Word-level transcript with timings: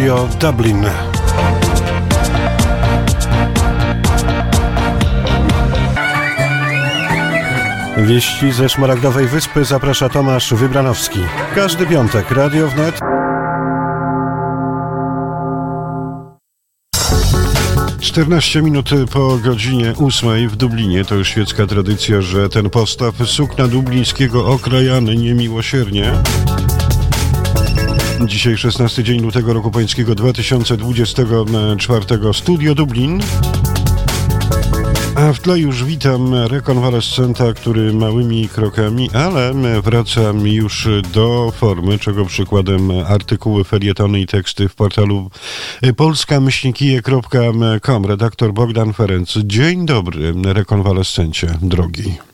Studio 0.00 0.28
Dublin. 0.40 0.84
Wieści 7.96 8.52
ze 8.52 8.68
Szmaragdowej 8.68 9.26
Wyspy 9.26 9.64
zaprasza 9.64 10.08
Tomasz 10.08 10.54
Wybranowski. 10.54 11.18
Każdy 11.54 11.86
piątek 11.86 12.30
Radio 12.30 12.68
Wnet. 12.68 13.00
Czternaście 18.00 18.62
minut 18.62 18.90
po 19.12 19.36
godzinie 19.36 19.94
ósmej 19.98 20.48
w 20.48 20.56
Dublinie 20.56 21.04
to 21.04 21.14
już 21.14 21.28
świecka 21.28 21.66
tradycja, 21.66 22.20
że 22.20 22.48
ten 22.48 22.70
postaw 22.70 23.14
sukna 23.26 23.68
dublińskiego 23.68 24.46
okrajany 24.46 25.16
niemiłosiernie. 25.16 26.12
Dzisiaj 28.26 28.56
16 28.56 29.04
dzień 29.04 29.20
lutego 29.20 29.52
roku 29.52 29.70
pańskiego 29.70 30.14
2024 30.14 32.32
Studio 32.32 32.74
Dublin. 32.74 33.20
A 35.14 35.32
w 35.32 35.40
tle 35.40 35.58
już 35.58 35.84
witam 35.84 36.34
rekonwalescenta, 36.34 37.52
który 37.52 37.92
małymi 37.92 38.48
krokami, 38.48 39.10
ale 39.10 39.54
wraca 39.82 40.20
już 40.44 40.88
do 41.12 41.52
formy, 41.56 41.98
czego 41.98 42.24
przykładem 42.24 42.90
artykuły, 42.90 43.64
felietony 43.64 44.20
i 44.20 44.26
teksty 44.26 44.68
w 44.68 44.74
portalu 44.74 45.30
polskamyślnikije.com. 45.96 48.06
Redaktor 48.06 48.52
Bogdan 48.52 48.92
Ferenc. 48.92 49.38
Dzień 49.44 49.86
dobry, 49.86 50.34
rekonwalescencie, 50.44 51.58
drogi. 51.62 52.29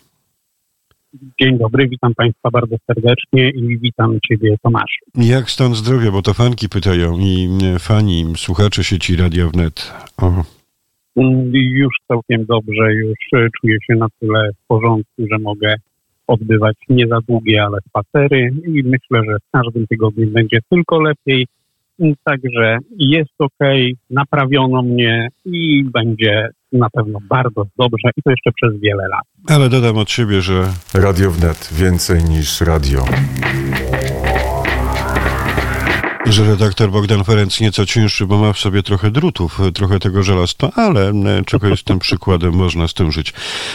Dzień 1.40 1.58
dobry, 1.58 1.88
witam 1.88 2.14
Państwa 2.14 2.50
bardzo 2.50 2.76
serdecznie 2.86 3.50
i 3.50 3.78
witam 3.78 4.18
Ciebie, 4.28 4.56
Tomasz. 4.62 4.98
Jak 5.14 5.50
stan 5.50 5.74
zdrowia, 5.74 6.10
bo 6.10 6.22
to 6.22 6.34
fanki 6.34 6.68
pytają 6.68 7.18
i 7.18 7.48
fani, 7.78 8.24
słuchacze 8.36 8.84
sieci 8.84 9.16
Radio 9.16 9.50
Wnet. 9.50 9.92
O. 10.18 10.44
Już 11.52 11.94
całkiem 12.08 12.44
dobrze, 12.44 12.94
już 12.94 13.18
czuję 13.60 13.76
się 13.86 13.94
na 13.94 14.06
tyle 14.20 14.50
w 14.52 14.66
porządku, 14.66 15.22
że 15.30 15.38
mogę 15.38 15.74
odbywać 16.26 16.76
nie 16.88 17.06
za 17.06 17.18
długie, 17.28 17.64
ale 17.64 17.78
spacery 17.88 18.54
i 18.66 18.82
myślę, 18.82 19.20
że 19.30 19.36
w 19.48 19.50
każdym 19.52 19.86
tygodniu 19.86 20.26
będzie 20.26 20.58
tylko 20.70 21.00
lepiej. 21.00 21.46
Także 22.24 22.78
jest 22.98 23.30
ok, 23.38 23.58
naprawiono 24.10 24.82
mnie 24.82 25.28
i 25.44 25.84
będzie 25.84 26.48
na 26.72 26.90
pewno 26.90 27.18
bardzo 27.28 27.66
dobrze 27.78 28.10
i 28.16 28.22
to 28.22 28.30
jeszcze 28.30 28.50
przez 28.62 28.80
wiele 28.80 29.08
lat. 29.08 29.24
Ale 29.48 29.68
dodam 29.68 29.96
od 29.98 30.10
siebie, 30.10 30.40
że 30.40 30.72
Radio 30.94 31.30
Wnet 31.30 31.68
więcej 31.72 32.24
niż 32.24 32.60
radio 32.60 33.04
że 36.26 36.44
redaktor 36.44 36.90
Bogdan 36.90 37.24
Ferenc 37.24 37.60
nieco 37.60 37.86
cięższy, 37.86 38.26
bo 38.26 38.38
ma 38.38 38.52
w 38.52 38.58
sobie 38.58 38.82
trochę 38.82 39.10
drutów, 39.10 39.60
trochę 39.74 39.98
tego 39.98 40.22
żelastwa, 40.22 40.70
ale 40.74 41.08
e, 41.10 41.44
czego 41.46 41.68
jest 41.68 41.84
tym 41.84 41.98
przykładem, 41.98 42.54
można 42.54 42.88
z 42.88 42.94
tym 42.94 43.12
żyć. 43.12 43.32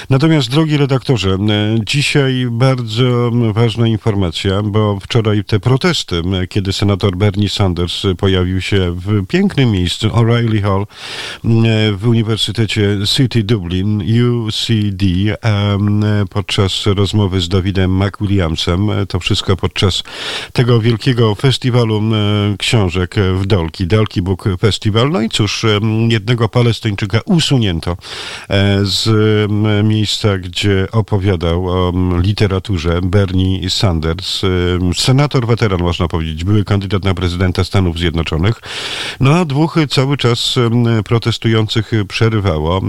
Natomiast, 0.09 0.49
drogi 0.49 0.77
redaktorze, 0.77 1.29
e, 1.29 1.37
dzisiaj 1.85 2.47
bardzo 2.51 3.31
ważna 3.53 3.87
informacja, 3.87 4.61
bo 4.63 4.99
wczoraj 4.99 5.43
te 5.43 5.59
protesty, 5.59 6.21
kiedy 6.49 6.73
senator 6.73 7.17
Bernie 7.17 7.49
Sanders 7.49 8.03
pojawił 8.17 8.61
się 8.61 8.91
w 8.91 9.27
pięknym 9.27 9.71
miejscu, 9.71 10.07
O'Reilly 10.07 10.61
Hall, 10.61 10.85
w 11.97 12.07
Uniwersytecie 12.07 12.97
City 13.05 13.43
Dublin, 13.43 14.03
UCD, 14.23 15.05
podczas 16.29 16.85
rozmowy 16.85 17.41
z 17.41 17.49
Dawidem 17.49 18.03
McWilliamsem, 18.03 18.89
to 19.07 19.19
wszystko 19.19 19.57
podczas 19.57 20.03
tego 20.53 20.79
wielkiego 20.79 21.35
festiwalu 21.35 22.01
książek 22.57 23.15
w 23.33 23.45
Dolki, 23.45 23.87
Dolki 23.87 24.21
Book 24.21 24.43
Festival. 24.59 25.11
No 25.11 25.21
i 25.21 25.29
cóż, 25.29 25.65
jednego 26.09 26.49
Palestyńczyka 26.49 27.19
usunięto 27.25 27.91
e, 28.49 28.79
z 28.81 29.09
miejsca, 29.83 30.37
gdzie 30.37 30.87
opowiadał 30.91 31.69
o 31.69 31.93
literaturze 32.21 32.99
Bernie 33.03 33.69
Sanders, 33.69 34.41
senator 34.95 35.47
weteran, 35.47 35.79
można 35.79 36.07
powiedzieć, 36.07 36.43
były 36.43 36.63
kandydat 36.63 37.03
na 37.03 37.13
prezydenta 37.13 37.63
Stanów 37.63 37.97
Zjednoczonych. 37.97 38.61
No 39.19 39.35
a 39.35 39.45
dwóch 39.45 39.75
cały 39.89 40.17
czas 40.17 40.55
protestujących 41.05 41.91
przerywało 42.07 42.81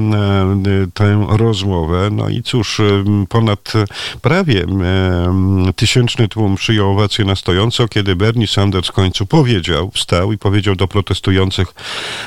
tę 0.95 1.27
rozmowę. 1.29 2.09
No 2.13 2.29
i 2.29 2.43
cóż, 2.43 2.81
ponad 3.29 3.73
prawie 4.23 4.67
tysięczny 5.77 6.29
tłum 6.29 6.57
przyjął 6.57 6.91
owację 6.91 7.25
na 7.25 7.37
stojąco, 7.37 7.89
kiedy 7.89 8.17
Bernie 8.17 8.47
Sanders 8.47 8.89
w 8.89 8.93
końcu 8.93 9.27
powiedział, 9.27 9.42
powiedział, 9.43 9.91
wstał 9.95 10.33
i 10.33 10.39
powiedział 10.39 10.77
do 10.77 10.89
protestujących, 10.89 11.75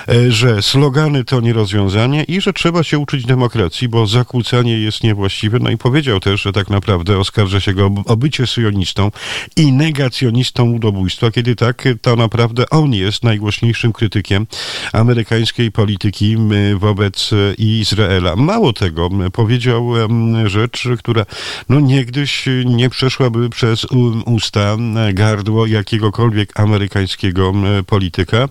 e, 0.09 0.31
że 0.31 0.61
slogany 0.61 1.23
to 1.23 1.41
nie 1.41 1.53
rozwiązanie 1.53 2.23
i 2.23 2.41
że 2.41 2.53
trzeba 2.53 2.83
się 2.83 2.99
uczyć 2.99 3.25
demokracji, 3.25 3.87
bo 3.87 4.07
zakłócanie 4.07 4.79
jest 4.79 5.03
niewłaściwe. 5.03 5.59
No 5.61 5.69
i 5.69 5.77
powiedział 5.77 6.19
też, 6.19 6.41
że 6.41 6.51
tak 6.51 6.69
naprawdę 6.69 7.17
oskarża 7.17 7.59
się 7.59 7.73
go 7.73 7.91
o 8.05 8.17
bycie 8.17 8.47
syjonistą 8.47 9.11
i 9.55 9.71
negacjonistą 9.71 10.71
ludobójstwa, 10.71 11.31
kiedy 11.31 11.55
tak, 11.55 11.83
to 12.01 12.15
naprawdę 12.15 12.69
on 12.69 12.93
jest 12.93 13.23
najgłośniejszym 13.23 13.93
krytykiem 13.93 14.47
amerykańskiej 14.93 15.71
polityki 15.71 16.37
wobec 16.75 17.31
Izraela. 17.57 18.35
Mało 18.35 18.73
tego, 18.73 19.09
powiedział 19.33 19.91
rzecz, 20.45 20.87
która 20.99 21.25
no 21.69 21.79
niegdyś 21.79 22.45
nie 22.65 22.89
przeszłaby 22.89 23.49
przez 23.49 23.87
usta 24.25 24.77
gardło 25.13 25.65
jakiegokolwiek 25.65 26.59
amerykańskiego 26.59 27.04
amerykańskiego 27.05 27.53
polityka, 27.87 28.49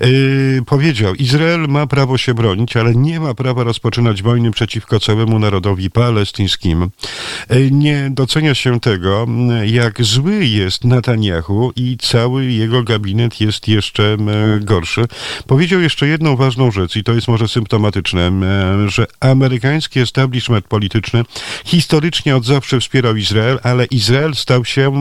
yy, 0.00 0.62
powiedział, 0.66 1.14
Izrael 1.14 1.68
ma 1.68 1.86
prawo 1.86 2.18
się 2.18 2.34
bronić, 2.34 2.76
ale 2.76 2.94
nie 2.94 3.20
ma 3.20 3.34
prawa 3.34 3.64
rozpoczynać 3.64 4.22
wojny 4.22 4.50
przeciwko 4.50 5.00
całemu 5.00 5.38
narodowi 5.38 5.90
palestyńskiemu. 5.90 6.90
Yy, 7.50 7.70
nie 7.70 8.10
docenia 8.10 8.54
się 8.54 8.80
tego, 8.80 9.26
jak 9.66 10.02
zły 10.02 10.44
jest 10.44 10.84
Netanyahu 10.84 11.72
i 11.76 11.96
cały 12.00 12.46
jego 12.46 12.82
gabinet 12.82 13.40
jest 13.40 13.68
jeszcze 13.68 14.16
gorszy. 14.60 15.04
Powiedział 15.46 15.80
jeszcze 15.80 16.06
jedną 16.06 16.36
ważną 16.36 16.70
rzecz 16.70 16.96
i 16.96 17.04
to 17.04 17.12
jest 17.12 17.28
może 17.28 17.48
symptomatyczne, 17.48 18.32
że 18.86 19.06
amerykański 19.20 20.00
establishment 20.00 20.64
polityczny 20.64 21.22
historycznie 21.64 22.36
od 22.36 22.44
zawsze 22.44 22.80
wspierał 22.80 23.16
Izrael, 23.16 23.58
ale 23.62 23.84
Izrael 23.84 24.34
stał 24.34 24.64
się 24.64 24.92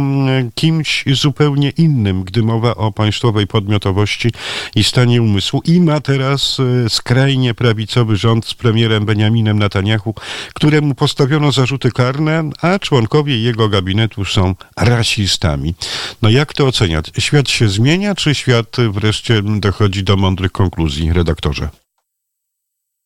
kimś 0.56 1.04
zupełnie 1.14 1.70
innym, 1.70 2.24
gdy 2.24 2.44
mowa 2.44 2.76
o 2.80 2.92
państwowej 2.92 3.48
podmiotowości 3.48 4.30
i 4.76 4.84
stanie 4.84 5.22
umysłu 5.22 5.62
i 5.66 5.82
ma 5.82 6.02
teraz 6.02 6.60
e, 6.60 6.90
skrajnie 6.90 7.54
prawicowy 7.54 8.16
rząd 8.16 8.46
z 8.46 8.54
premierem 8.54 9.06
Benjaminem 9.06 9.60
Netanyahu, 9.60 10.14
któremu 10.54 10.96
postawiono 10.96 11.52
zarzuty 11.52 11.92
karne, 11.92 12.50
a 12.62 12.80
członkowie 12.80 13.40
jego 13.40 13.70
gabinetu 13.70 14.26
są 14.26 14.56
rasistami. 14.78 15.74
No 16.22 16.30
jak 16.30 16.54
to 16.54 16.68
oceniać? 16.68 17.12
Świat 17.20 17.50
się 17.50 17.68
zmienia, 17.68 18.16
czy 18.16 18.36
świat 18.36 18.78
wreszcie 18.92 19.42
dochodzi 19.60 20.04
do 20.04 20.18
mądrych 20.18 20.52
konkluzji, 20.52 21.14
redaktorze? 21.14 21.70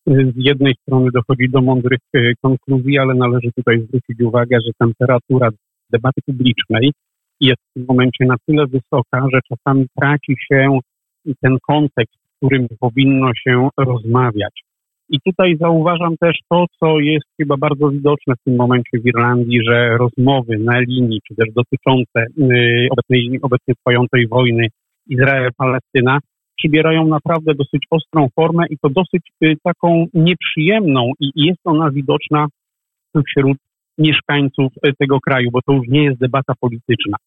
Z 0.07 0.33
jednej 0.35 0.73
strony 0.81 1.09
dochodzi 1.13 1.49
do 1.49 1.61
mądrych 1.61 1.99
e, 2.13 2.19
konkluzji, 2.41 2.99
ale 2.99 3.13
należy 3.13 3.51
tutaj 3.55 3.81
zwrócić 3.87 4.21
uwagę, 4.21 4.57
że 4.65 4.71
temperatura 4.79 5.49
debaty 5.89 6.21
publicznej 6.25 6.91
jest 7.39 7.61
w 7.69 7.73
tym 7.73 7.85
momencie 7.87 8.25
na 8.25 8.35
tyle 8.45 8.65
wysoka, 8.67 9.25
że 9.33 9.39
czasami 9.49 9.85
traci 9.99 10.35
się 10.51 10.79
ten 11.41 11.57
kontekst, 11.67 12.15
w 12.15 12.37
którym 12.37 12.67
powinno 12.79 13.31
się 13.33 13.69
rozmawiać. 13.77 14.63
I 15.09 15.19
tutaj 15.25 15.57
zauważam 15.57 16.17
też 16.17 16.37
to, 16.49 16.65
co 16.79 16.99
jest 16.99 17.25
chyba 17.41 17.57
bardzo 17.57 17.89
widoczne 17.89 18.33
w 18.35 18.43
tym 18.43 18.55
momencie 18.55 18.99
w 18.99 19.05
Irlandii, 19.05 19.59
że 19.69 19.97
rozmowy 19.97 20.57
na 20.57 20.79
linii, 20.79 21.19
czy 21.27 21.35
też 21.35 21.47
dotyczące 21.55 22.25
y, 22.41 22.87
obecnej, 22.91 23.39
obecnie 23.41 23.73
trwającej 23.75 24.27
wojny 24.27 24.67
Izrael-Palestyna, 25.09 26.17
przybierają 26.57 27.07
naprawdę 27.07 27.53
dosyć 27.55 27.83
ostrą 27.89 28.27
formę 28.35 28.63
i 28.69 28.77
to 28.77 28.89
dosyć 28.89 29.31
y, 29.43 29.53
taką 29.63 30.05
nieprzyjemną 30.13 31.11
i 31.19 31.31
jest 31.35 31.61
ona 31.63 31.91
widoczna 31.91 32.47
wśród 33.27 33.57
mieszkańców 33.97 34.73
y, 34.87 34.93
tego 34.99 35.19
kraju, 35.19 35.49
bo 35.51 35.59
to 35.61 35.73
już 35.73 35.87
nie 35.87 36.03
jest 36.03 36.19
debata 36.19 36.53
polityczna. 36.59 37.17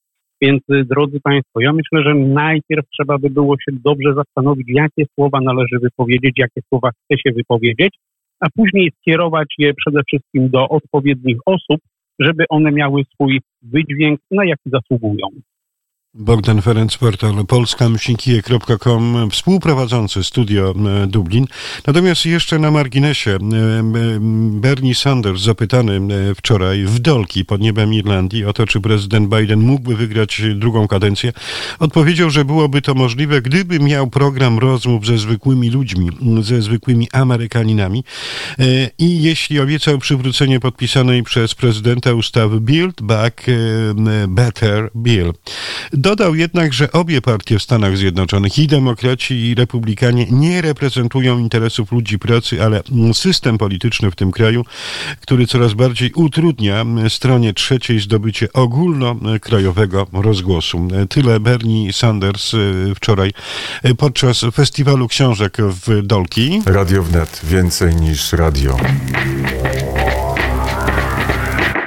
Więc 0.43 0.63
y, 0.71 0.85
drodzy 0.85 1.21
Państwo, 1.21 1.61
ja 1.61 1.73
myślę, 1.73 2.03
że 2.03 2.15
najpierw 2.15 2.85
trzeba 2.89 3.19
by 3.19 3.31
było 3.31 3.55
się 3.57 3.77
dobrze 3.85 4.15
zastanowić, 4.15 4.69
jakie 4.69 5.05
słowa 5.15 5.41
należy 5.41 5.79
wypowiedzieć, 5.83 6.35
jakie 6.39 6.61
słowa 6.69 6.91
chce 6.91 7.19
się 7.19 7.35
wypowiedzieć, 7.35 7.95
a 8.41 8.47
później 8.57 8.93
skierować 9.01 9.55
je 9.59 9.75
przede 9.75 10.01
wszystkim 10.09 10.51
do 10.51 10.69
odpowiednich 10.69 11.37
osób, 11.47 11.81
żeby 12.19 12.45
one 12.49 12.73
miały 12.73 13.03
swój 13.15 13.41
wydźwięk, 13.63 14.21
na 14.31 14.45
jaki 14.45 14.71
zasługują. 14.71 15.27
Bogdan 16.19 16.63
Ferenc, 16.63 16.97
portal 16.97 17.47
polska-kije.com, 17.47 19.31
współprowadzący 19.31 20.25
studio 20.25 20.75
e, 21.03 21.07
Dublin. 21.07 21.47
Natomiast 21.87 22.27
jeszcze 22.27 22.59
na 22.59 22.71
marginesie, 22.71 23.31
e, 23.31 23.39
Bernie 24.51 24.95
Sanders 24.95 25.43
zapytany 25.43 25.93
e, 25.93 26.35
wczoraj 26.35 26.85
w 26.85 26.99
Dolki 26.99 27.45
pod 27.45 27.61
niebem 27.61 27.95
Irlandii 27.95 28.45
o 28.45 28.53
to, 28.53 28.67
czy 28.67 28.81
prezydent 28.81 29.29
Biden 29.29 29.61
mógłby 29.61 29.97
wygrać 29.97 30.43
drugą 30.55 30.89
kadencję, 30.89 31.33
odpowiedział, 31.79 32.31
że 32.31 32.45
byłoby 32.45 32.83
to 32.83 32.95
możliwe, 32.95 33.43
gdyby 33.43 33.81
miał 33.81 34.07
program 34.07 34.59
rozmów 34.59 35.07
ze 35.07 35.19
zwykłymi 35.19 35.71
ludźmi, 35.71 36.11
ze 36.41 36.63
zwykłymi 36.63 37.09
Amerykaninami 37.13 38.05
i 38.99 39.23
jeśli 39.23 39.61
obiecał 39.61 39.99
przywrócenie 39.99 40.61
podpisanej 40.61 41.23
przez 41.23 41.55
prezydenta 41.55 42.15
ustawy 42.15 42.61
Build 42.61 43.03
Back 43.03 43.47
Better 44.29 44.91
Bill. 44.97 45.33
Dodał 46.07 46.35
jednak, 46.35 46.73
że 46.73 46.93
obie 46.93 47.21
partie 47.23 47.59
w 47.59 47.63
Stanach 47.63 47.97
Zjednoczonych, 47.97 48.59
i 48.59 48.67
demokraci, 48.67 49.35
i 49.35 49.55
republikanie, 49.55 50.27
nie 50.31 50.63
reprezentują 50.63 51.39
interesów 51.39 51.93
ludzi 51.93 52.19
pracy, 52.19 52.63
ale 52.65 52.83
system 53.13 53.59
polityczny 53.59 54.11
w 54.11 54.15
tym 54.15 54.33
kraju, 54.33 54.65
który 55.21 55.47
coraz 55.47 55.73
bardziej 55.73 56.13
utrudnia 56.13 56.85
stronie 57.09 57.55
trzeciej 57.55 58.01
zdobycie 58.01 58.53
ogólnokrajowego 58.53 60.07
rozgłosu. 60.13 60.89
Tyle 61.09 61.41
Bernie 61.41 61.93
Sanders 61.93 62.55
y, 62.55 62.93
wczoraj 62.97 63.33
y, 63.85 63.95
podczas 63.95 64.41
festiwalu 64.53 65.09
książek 65.09 65.57
w 65.59 66.03
Dolki. 66.03 66.63
Radio 66.67 67.03
wnet 67.03 67.41
więcej 67.45 67.97
niż 67.97 68.33
radio. 68.33 68.77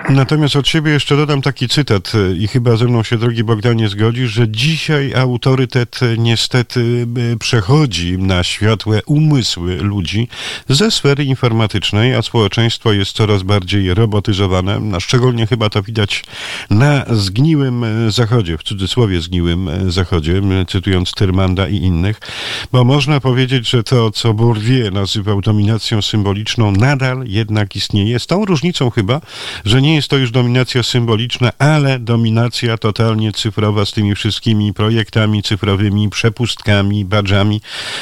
Natomiast 0.10 0.56
od 0.56 0.68
siebie 0.68 0.92
jeszcze 0.92 1.18
dodam 1.18 1.42
taki 1.42 1.68
cytat 1.68 2.12
i 2.40 2.48
chyba 2.48 2.76
ze 2.76 2.86
mną 2.86 3.04
się, 3.04 3.18
drogi 3.18 3.44
Bogdanie, 3.44 3.90
zgodzisz, 3.90 4.32
że 4.32 4.50
dzisiaj 4.50 5.14
autorytet 5.14 6.00
niestety 6.18 7.08
e, 7.34 7.38
przechodzi 7.38 8.18
na 8.18 8.44
światłe 8.44 9.02
umysły 9.06 9.78
ludzi 9.78 10.28
ze 10.70 10.92
sfery 10.92 11.24
informatycznej, 11.24 12.16
a 12.16 12.22
społeczeństwo 12.22 12.94
jest 12.94 13.12
coraz 13.12 13.44
bardziej 13.44 13.94
robotyzowane. 13.94 14.80
No, 14.80 15.00
szczególnie 15.00 15.48
chyba 15.48 15.70
to 15.70 15.84
widać 15.84 16.24
na 16.70 17.06
zgniłym 17.10 17.84
e, 17.84 18.12
zachodzie, 18.12 18.58
w 18.58 18.64
cudzysłowie 18.64 19.22
zgniłym 19.22 19.70
e, 19.70 19.92
zachodzie, 19.92 20.42
cytując 20.68 21.14
Tyrmanda 21.14 21.68
i 21.68 21.76
innych, 21.76 22.20
bo 22.72 22.84
można 22.84 23.20
powiedzieć, 23.20 23.70
że 23.70 23.84
to, 23.84 24.12
co 24.12 24.34
Bourdieu 24.34 24.92
nazywał 24.92 25.42
dominacją 25.42 26.02
symboliczną, 26.02 26.72
nadal 26.72 27.24
jednak 27.28 27.76
istnieje. 27.76 28.20
Z 28.20 28.28
tą 28.28 28.46
różnicą 28.46 28.90
chyba, 28.90 29.22
że 29.66 29.82
nie 29.82 29.99
jest 30.00 30.10
to 30.10 30.18
już 30.18 30.31
dominacja 30.31 30.84
symboliczna, 30.84 31.51
ale 31.60 32.00
dominacja 32.00 32.78
totalnie 32.78 33.31
cyfrowa 33.31 33.86
z 33.86 33.92
tymi 33.92 34.16
wszystkimi 34.16 34.74
projektami 34.74 35.44
cyfrowymi, 35.44 36.10
przepustkami, 36.10 37.06
badżami, 37.06 37.62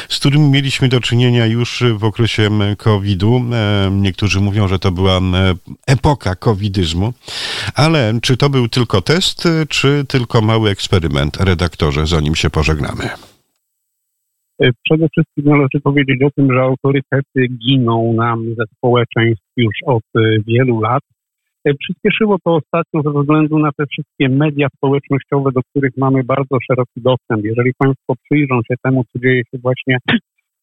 z 0.09 0.19
którymi 0.19 0.49
mieliśmy 0.49 0.87
do 0.89 0.99
czynienia 0.99 1.45
już 1.45 1.83
w 1.93 2.03
okresie 2.03 2.49
COVID-u. 2.77 3.37
E, 3.37 3.89
niektórzy 3.91 4.39
mówią, 4.41 4.67
że 4.67 4.79
to 4.79 4.91
była 4.91 5.19
epoka 5.87 6.35
covidyzmu, 6.35 7.13
ale 7.75 8.13
czy 8.21 8.37
to 8.37 8.49
był 8.49 8.67
tylko 8.67 9.01
test, 9.01 9.47
czy 9.69 10.05
tylko 10.07 10.41
mały 10.41 10.69
eksperyment, 10.69 11.37
redaktorze, 11.37 12.07
zanim 12.07 12.35
się 12.35 12.49
pożegnamy? 12.49 13.09
E, 14.61 14.69
przede 14.83 15.07
wszystkim 15.09 15.45
należy 15.45 15.79
powiedzieć 15.83 16.23
o 16.23 16.31
tym, 16.35 16.53
że 16.53 16.61
autorytety 16.61 17.47
giną 17.67 18.13
nam 18.13 18.45
ze 18.57 18.63
społeczeństw 18.77 19.45
już 19.57 19.75
od 19.85 20.03
e, 20.15 20.19
wielu 20.47 20.81
lat. 20.81 21.03
E, 21.67 21.73
przyspieszyło 21.73 22.37
to 22.45 22.55
ostatnio 22.55 23.01
ze 23.01 23.19
względu 23.19 23.59
na 23.59 23.71
te 23.77 23.83
wszystkie 23.91 24.29
media 24.29 24.67
społecznościowe, 24.75 25.51
do 25.51 25.61
których 25.69 25.91
mamy 25.97 26.23
bardzo 26.23 26.57
szeroki 26.67 27.01
dostęp. 27.01 27.45
Jeżeli 27.45 27.71
Państwo 27.77 28.13
przyjrzą 28.23 28.55
się 28.67 28.75
temu, 28.83 29.03
co 29.03 29.19
dzieje 29.19 29.41
się 29.51 29.57
właśnie 29.63 29.97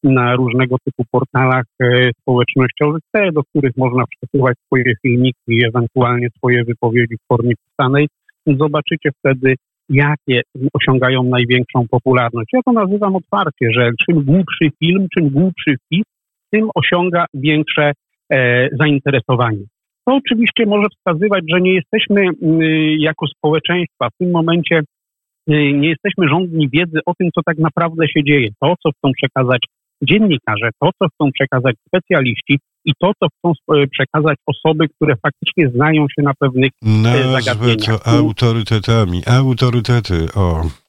na 0.03 0.37
różnego 0.37 0.77
typu 0.85 1.03
portalach 1.11 1.65
e, 1.83 2.11
społecznościowych, 2.21 3.03
te, 3.13 3.33
do 3.33 3.43
których 3.43 3.77
można 3.77 4.05
przesyłać 4.07 4.57
swoje 4.67 4.93
filmiki 5.03 5.65
ewentualnie 5.69 6.29
swoje 6.37 6.65
wypowiedzi 6.65 7.17
w 7.17 7.27
formie 7.29 7.55
pisanej, 7.65 8.09
zobaczycie 8.47 9.11
wtedy, 9.19 9.55
jakie 9.89 10.41
osiągają 10.73 11.23
największą 11.23 11.89
popularność. 11.91 12.49
Ja 12.53 12.61
to 12.67 12.73
nazywam 12.73 13.17
otwarcie, 13.17 13.67
że 13.71 13.91
czym 14.07 14.25
głupszy 14.25 14.71
film, 14.79 15.07
czym 15.19 15.31
głupszy 15.31 15.77
wpis, 15.87 16.05
tym 16.51 16.69
osiąga 16.75 17.25
większe 17.35 17.93
e, 18.33 18.69
zainteresowanie. 18.81 19.65
To 20.07 20.15
oczywiście 20.15 20.67
może 20.67 20.87
wskazywać, 20.97 21.45
że 21.53 21.61
nie 21.61 21.75
jesteśmy 21.75 22.21
mm, 22.21 22.61
jako 22.99 23.27
społeczeństwa 23.27 24.09
w 24.09 24.19
tym 24.19 24.31
momencie 24.31 24.79
y, 24.79 25.73
nie 25.73 25.89
jesteśmy 25.89 26.29
rządni 26.29 26.69
wiedzy 26.69 26.99
o 27.07 27.15
tym, 27.19 27.29
co 27.35 27.41
tak 27.47 27.59
naprawdę 27.59 28.09
się 28.09 28.25
dzieje, 28.25 28.49
to, 28.61 28.75
co 28.83 28.91
chcą 28.91 29.13
przekazać 29.17 29.61
dziennikarze, 30.03 30.71
to, 30.81 30.91
co 30.99 31.09
chcą 31.09 31.31
przekazać 31.33 31.77
specjaliści 31.89 32.59
i 32.85 32.93
to, 33.01 33.13
co 33.21 33.27
chcą 33.29 33.53
przekazać 33.93 34.37
osoby, 34.47 34.89
które 34.89 35.15
faktycznie 35.23 35.69
znają 35.69 36.07
się 36.09 36.23
na 36.23 36.33
pewnych 36.39 36.71
e, 36.83 36.89
Nazwę 36.89 37.43
zagadnieniach. 37.43 38.03
to 38.03 38.07
autorytetami. 38.07 39.23
Autorytety, 39.27 40.27
o. 40.35 40.84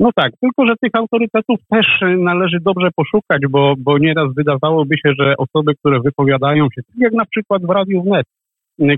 No 0.00 0.10
tak, 0.16 0.32
tylko 0.40 0.66
że 0.66 0.74
tych 0.82 0.94
autorytetów 0.94 1.58
też 1.70 1.86
należy 2.18 2.58
dobrze 2.60 2.88
poszukać, 2.96 3.42
bo, 3.50 3.74
bo 3.78 3.98
nieraz 3.98 4.34
wydawałoby 4.36 4.96
się, 4.98 5.12
że 5.18 5.34
osoby, 5.36 5.74
które 5.74 6.00
wypowiadają 6.00 6.64
się, 6.64 6.82
tak 6.82 6.96
jak 6.98 7.12
na 7.12 7.24
przykład 7.24 7.62
w 7.66 7.70
Radiu 7.70 8.02
Wnet, 8.02 8.26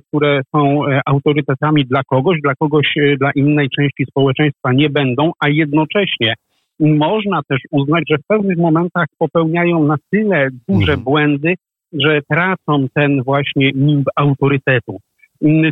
które 0.09 0.41
są 0.57 0.87
e, 0.87 1.01
autorytetami 1.07 1.85
dla 1.85 2.03
kogoś, 2.03 2.41
dla 2.43 2.55
kogoś, 2.55 2.95
e, 2.97 3.17
dla 3.17 3.31
innej 3.35 3.69
części 3.69 4.05
społeczeństwa 4.11 4.73
nie 4.73 4.91
będą, 4.91 5.31
a 5.41 5.49
jednocześnie 5.49 6.35
można 6.81 7.41
też 7.49 7.61
uznać, 7.71 8.05
że 8.11 8.19
w 8.19 8.27
pewnych 8.27 8.59
momentach 8.59 9.07
popełniają 9.19 9.87
na 9.87 9.97
tyle 10.11 10.49
duże 10.69 10.93
mhm. 10.93 11.01
błędy, 11.01 11.55
że 11.93 12.21
tracą 12.31 12.87
ten 12.95 13.23
właśnie 13.23 13.71
nimb 13.75 14.07
autorytetu. 14.17 14.99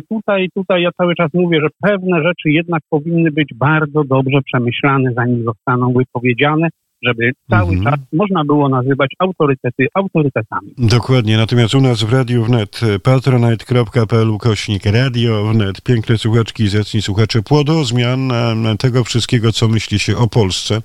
Tutaj, 0.09 0.49
tutaj 0.55 0.81
ja 0.81 0.91
cały 0.91 1.15
czas 1.15 1.33
mówię, 1.33 1.59
że 1.61 1.67
pewne 1.81 2.23
rzeczy 2.23 2.49
jednak 2.49 2.81
powinny 2.89 3.31
być 3.31 3.49
bardzo 3.55 4.03
dobrze 4.03 4.41
przemyślane, 4.45 5.13
zanim 5.13 5.43
zostaną 5.43 5.93
wypowiedziane, 5.93 6.69
żeby 7.05 7.31
cały 7.49 7.73
mhm. 7.73 7.83
czas 7.83 8.05
można 8.13 8.45
było 8.45 8.69
nazywać 8.69 9.09
autorytety 9.19 9.87
autorytetami. 9.93 10.73
Dokładnie, 10.77 11.37
natomiast 11.37 11.75
u 11.75 11.81
nas 11.81 12.03
w 12.03 12.13
Radiu 12.13 12.43
Wnet 12.43 12.81
patronite.pl 13.03 14.37
kośnik 14.39 14.85
Radio 14.85 15.43
Wnet, 15.43 15.81
piękne 15.81 16.17
słuchaczki 16.17 16.63
i 16.63 16.69
zacni 16.69 17.01
słuchacze, 17.01 17.41
płodozmian 17.41 18.31
tego 18.79 19.03
wszystkiego, 19.03 19.51
co 19.51 19.67
myśli 19.67 19.99
się 19.99 20.17
o 20.17 20.27
Polsce, 20.27 20.81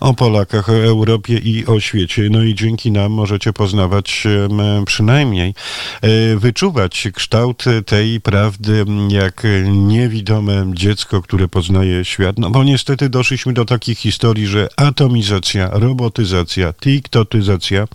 o 0.00 0.14
Polakach, 0.14 0.68
o 0.68 0.76
Europie 0.76 1.38
i 1.38 1.66
o 1.66 1.80
świecie. 1.80 2.28
No 2.30 2.42
i 2.42 2.54
dzięki 2.54 2.90
nam 2.90 3.12
możecie 3.12 3.52
poznawać 3.52 4.26
przynajmniej, 4.86 5.54
e, 6.02 6.36
wyczuwać 6.36 7.08
kształt 7.14 7.64
tej 7.86 8.20
prawdy, 8.20 8.84
jak 9.08 9.42
niewidome 9.68 10.66
dziecko, 10.74 11.22
które 11.22 11.48
poznaje 11.48 12.04
świat. 12.04 12.38
No 12.38 12.50
bo 12.50 12.64
niestety 12.64 13.08
doszliśmy 13.08 13.52
do 13.52 13.64
takich 13.64 13.98
historii, 13.98 14.46
że 14.46 14.68
atomizacja 14.76 15.49
robotyzacja, 15.72 16.72
tiktotyzacja 16.72 17.86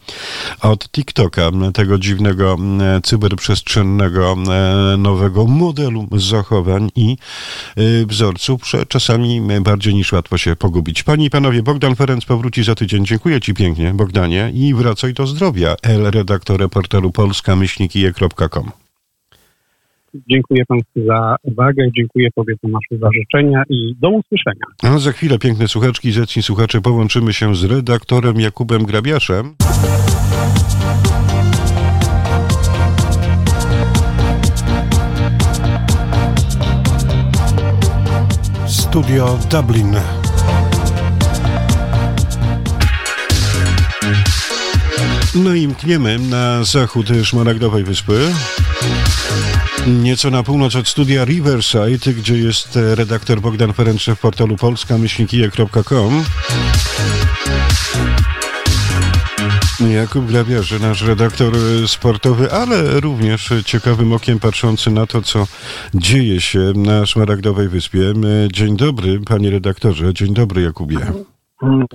od 0.61 0.89
TikToka, 0.89 1.51
tego 1.73 1.97
dziwnego 1.97 2.57
cyberprzestrzennego 3.03 4.35
nowego 4.97 5.45
modelu 5.45 6.07
zachowań 6.11 6.89
i 6.95 7.17
y, 7.77 8.05
wzorców, 8.05 8.61
czasami 8.87 9.41
bardziej 9.61 9.95
niż 9.95 10.11
łatwo 10.11 10.37
się 10.37 10.55
pogubić. 10.55 11.03
Panie 11.03 11.25
i 11.25 11.29
panowie, 11.29 11.63
Bogdan 11.63 11.95
Ferenc 11.95 12.25
powróci 12.25 12.63
za 12.63 12.75
tydzień. 12.75 13.05
Dziękuję 13.05 13.41
ci 13.41 13.53
pięknie, 13.53 13.93
Bogdanie, 13.93 14.51
i 14.53 14.73
wracaj 14.73 15.13
do 15.13 15.27
zdrowia. 15.27 15.75
L, 15.81 16.11
redaktor 16.11 16.69
portalu 16.69 17.11
polska-je.com. 17.11 18.84
Dziękuję 20.29 20.65
Państwu 20.65 21.05
za 21.05 21.35
uwagę, 21.43 21.83
dziękuję 21.97 22.29
Tobie 22.35 22.53
Tomaszu 22.61 22.97
za 23.01 23.09
życzenia 23.13 23.63
i 23.69 23.95
do 23.99 24.09
usłyszenia. 24.09 24.65
A 24.83 24.97
za 24.97 25.11
chwilę 25.11 25.39
piękne 25.39 25.67
słuchaczki, 25.67 26.11
zacni 26.11 26.43
słuchacze, 26.43 26.81
połączymy 26.81 27.33
się 27.33 27.55
z 27.55 27.63
redaktorem 27.63 28.39
Jakubem 28.39 28.85
Grabiaszem. 28.85 29.55
Studio 38.67 39.39
Dublin. 39.51 39.95
No 45.43 45.53
i 45.53 45.67
mkniemy 45.67 46.19
na 46.19 46.63
zachód 46.63 47.07
Szmaragdowej 47.23 47.83
Wyspy. 47.83 48.31
Nieco 49.87 50.31
na 50.31 50.43
północ 50.43 50.75
od 50.75 50.87
studia 50.87 51.25
Riverside, 51.25 52.13
gdzie 52.13 52.37
jest 52.37 52.79
redaktor 52.95 53.41
Bogdan 53.41 53.73
Ferenc 53.73 54.05
w 54.05 54.19
portalu 54.19 54.57
polska-myślnikije.com. 54.57 56.23
Jakub 59.93 60.25
Grabiarzy, 60.25 60.79
nasz 60.79 61.01
redaktor 61.01 61.53
sportowy, 61.87 62.51
ale 62.51 62.99
również 62.99 63.53
ciekawym 63.65 64.13
okiem 64.13 64.39
patrzący 64.39 64.91
na 64.91 65.07
to, 65.07 65.21
co 65.21 65.47
dzieje 65.93 66.41
się 66.41 66.59
na 66.75 67.05
Szmaragdowej 67.05 67.69
Wyspie. 67.69 68.13
Dzień 68.51 68.77
dobry, 68.77 69.19
panie 69.19 69.49
redaktorze. 69.49 70.13
Dzień 70.13 70.33
dobry, 70.33 70.61
Jakubie. 70.61 70.99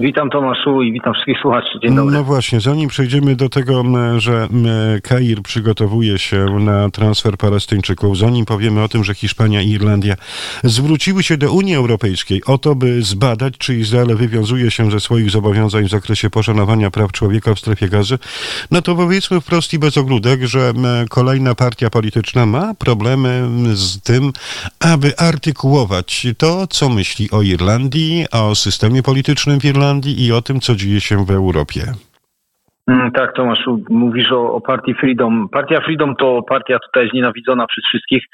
Witam 0.00 0.30
Tomaszu 0.30 0.82
i 0.82 0.92
witam 0.92 1.14
wszystkich 1.14 1.38
słuchaczy. 1.42 1.78
Dzień 1.82 1.96
dobry. 1.96 2.14
No 2.14 2.24
właśnie, 2.24 2.60
zanim 2.60 2.88
przejdziemy 2.88 3.36
do 3.36 3.48
tego, 3.48 3.84
że 4.16 4.48
Kair 5.02 5.42
przygotowuje 5.42 6.18
się 6.18 6.46
na 6.60 6.90
transfer 6.90 7.36
Palestyńczyków, 7.36 8.18
zanim 8.18 8.44
powiemy 8.44 8.82
o 8.82 8.88
tym, 8.88 9.04
że 9.04 9.14
Hiszpania 9.14 9.62
i 9.62 9.70
Irlandia 9.70 10.14
zwróciły 10.64 11.22
się 11.22 11.36
do 11.36 11.52
Unii 11.52 11.74
Europejskiej 11.74 12.44
o 12.44 12.58
to, 12.58 12.74
by 12.74 13.02
zbadać, 13.02 13.54
czy 13.58 13.76
Izrael 13.76 14.16
wywiązuje 14.16 14.70
się 14.70 14.90
ze 14.90 15.00
swoich 15.00 15.30
zobowiązań 15.30 15.84
w 15.84 15.90
zakresie 15.90 16.30
poszanowania 16.30 16.90
praw 16.90 17.12
człowieka 17.12 17.54
w 17.54 17.58
strefie 17.58 17.88
gazy, 17.88 18.18
no 18.70 18.82
to 18.82 18.94
powiedzmy 18.94 19.40
wprost 19.40 19.72
i 19.74 19.78
bez 19.78 19.98
ogródek, 19.98 20.42
że 20.42 20.72
kolejna 21.10 21.54
partia 21.54 21.90
polityczna 21.90 22.46
ma 22.46 22.74
problemy 22.74 23.48
z 23.72 24.00
tym, 24.00 24.32
aby 24.80 25.18
artykułować 25.18 26.26
to, 26.38 26.66
co 26.66 26.88
myśli 26.88 27.30
o 27.30 27.42
Irlandii, 27.42 28.26
o 28.32 28.54
systemie 28.54 29.02
politycznym 29.02 29.49
w 29.58 29.64
Irlandii 29.64 30.26
i 30.26 30.32
o 30.32 30.42
tym, 30.42 30.60
co 30.60 30.74
dzieje 30.74 31.00
się 31.00 31.24
w 31.24 31.30
Europie. 31.30 31.80
Mm, 32.86 33.10
tak, 33.12 33.34
Tomaszu, 33.34 33.84
mówisz 33.90 34.32
o, 34.32 34.54
o 34.54 34.60
partii 34.60 34.94
Freedom. 34.94 35.48
Partia 35.48 35.80
Freedom 35.80 36.16
to 36.16 36.42
partia 36.42 36.78
tutaj 36.78 37.08
znienawidzona 37.10 37.66
przez 37.66 37.84
wszystkich. 37.84 38.24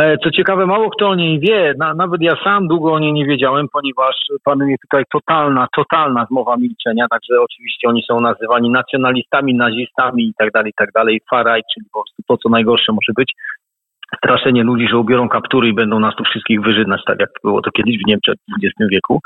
E, 0.00 0.18
co 0.18 0.30
ciekawe, 0.30 0.66
mało 0.66 0.90
kto 0.90 1.08
o 1.08 1.14
niej 1.14 1.40
wie, 1.40 1.74
Na, 1.78 1.94
nawet 1.94 2.22
ja 2.22 2.36
sam 2.44 2.68
długo 2.68 2.92
o 2.92 2.98
niej 2.98 3.12
nie 3.12 3.26
wiedziałem, 3.26 3.66
ponieważ 3.72 4.16
panuje 4.44 4.76
tutaj 4.78 5.04
totalna, 5.12 5.66
totalna 5.76 6.26
zmowa 6.30 6.56
milczenia, 6.56 7.06
także 7.10 7.40
oczywiście 7.40 7.88
oni 7.88 8.02
są 8.08 8.20
nazywani 8.20 8.70
nacjonalistami, 8.70 9.54
nazistami 9.54 10.22
i 10.24 10.34
tak 10.38 10.50
dalej, 10.52 10.70
i 10.70 10.74
tak 10.76 10.92
dalej, 10.92 11.20
faraj, 11.30 11.62
czyli 11.74 11.86
po 11.92 12.00
prostu 12.00 12.22
to, 12.28 12.36
co 12.36 12.48
najgorsze 12.48 12.92
może 12.92 13.12
być 13.16 13.32
straszenie 14.16 14.62
ludzi, 14.62 14.88
że 14.88 14.98
ubiorą 14.98 15.28
kaptury 15.28 15.68
i 15.68 15.74
będą 15.74 16.00
nas 16.00 16.14
tu 16.16 16.24
wszystkich 16.24 16.60
wyżynać, 16.60 17.00
tak 17.06 17.20
jak 17.20 17.30
było 17.44 17.62
to 17.62 17.70
kiedyś 17.70 17.96
w 17.98 18.06
Niemczech 18.06 18.34
w 18.34 18.64
XX 18.64 18.90
wieku. 18.90 19.20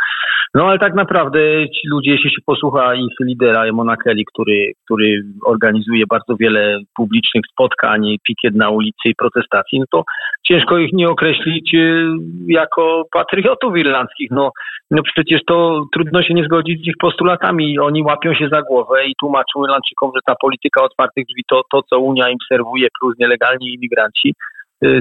No 0.55 0.67
ale 0.67 0.79
tak 0.79 0.95
naprawdę 0.95 1.41
ci 1.69 1.89
ludzie, 1.89 2.11
jeśli 2.11 2.31
się 2.31 2.43
posłucha 2.47 2.95
ich 2.95 3.15
lidera 3.21 3.65
Emona 3.65 3.97
Kelly, 3.97 4.23
który, 4.33 4.73
który 4.85 5.23
organizuje 5.47 6.05
bardzo 6.09 6.37
wiele 6.37 6.79
publicznych 6.97 7.45
spotkań, 7.53 8.17
pikiet 8.27 8.55
na 8.55 8.71
ulicy 8.71 9.05
i 9.09 9.15
protestacji, 9.15 9.81
no 9.81 9.85
to 9.91 10.05
ciężko 10.47 10.79
ich 10.79 10.93
nie 10.93 11.09
określić 11.09 11.75
y, 11.75 12.07
jako 12.47 13.05
patriotów 13.13 13.77
irlandzkich. 13.77 14.31
No, 14.31 14.51
no 14.91 15.03
przecież 15.03 15.41
to 15.47 15.85
trudno 15.93 16.23
się 16.23 16.35
nie 16.35 16.45
zgodzić 16.45 16.85
z 16.85 16.89
ich 16.89 16.97
postulatami. 17.01 17.79
Oni 17.79 18.03
łapią 18.03 18.35
się 18.35 18.49
za 18.49 18.63
głowę 18.63 19.07
i 19.07 19.15
tłumaczą 19.21 19.65
Irlandczykom, 19.65 20.11
że 20.15 20.21
ta 20.27 20.35
polityka 20.41 20.83
otwartych 20.83 21.27
drzwi 21.27 21.43
to, 21.51 21.63
to 21.73 21.83
co 21.83 21.99
Unia 21.99 22.31
im 22.31 22.39
serwuje, 22.49 22.89
plus 23.01 23.15
nielegalni 23.19 23.75
imigranci, 23.75 24.35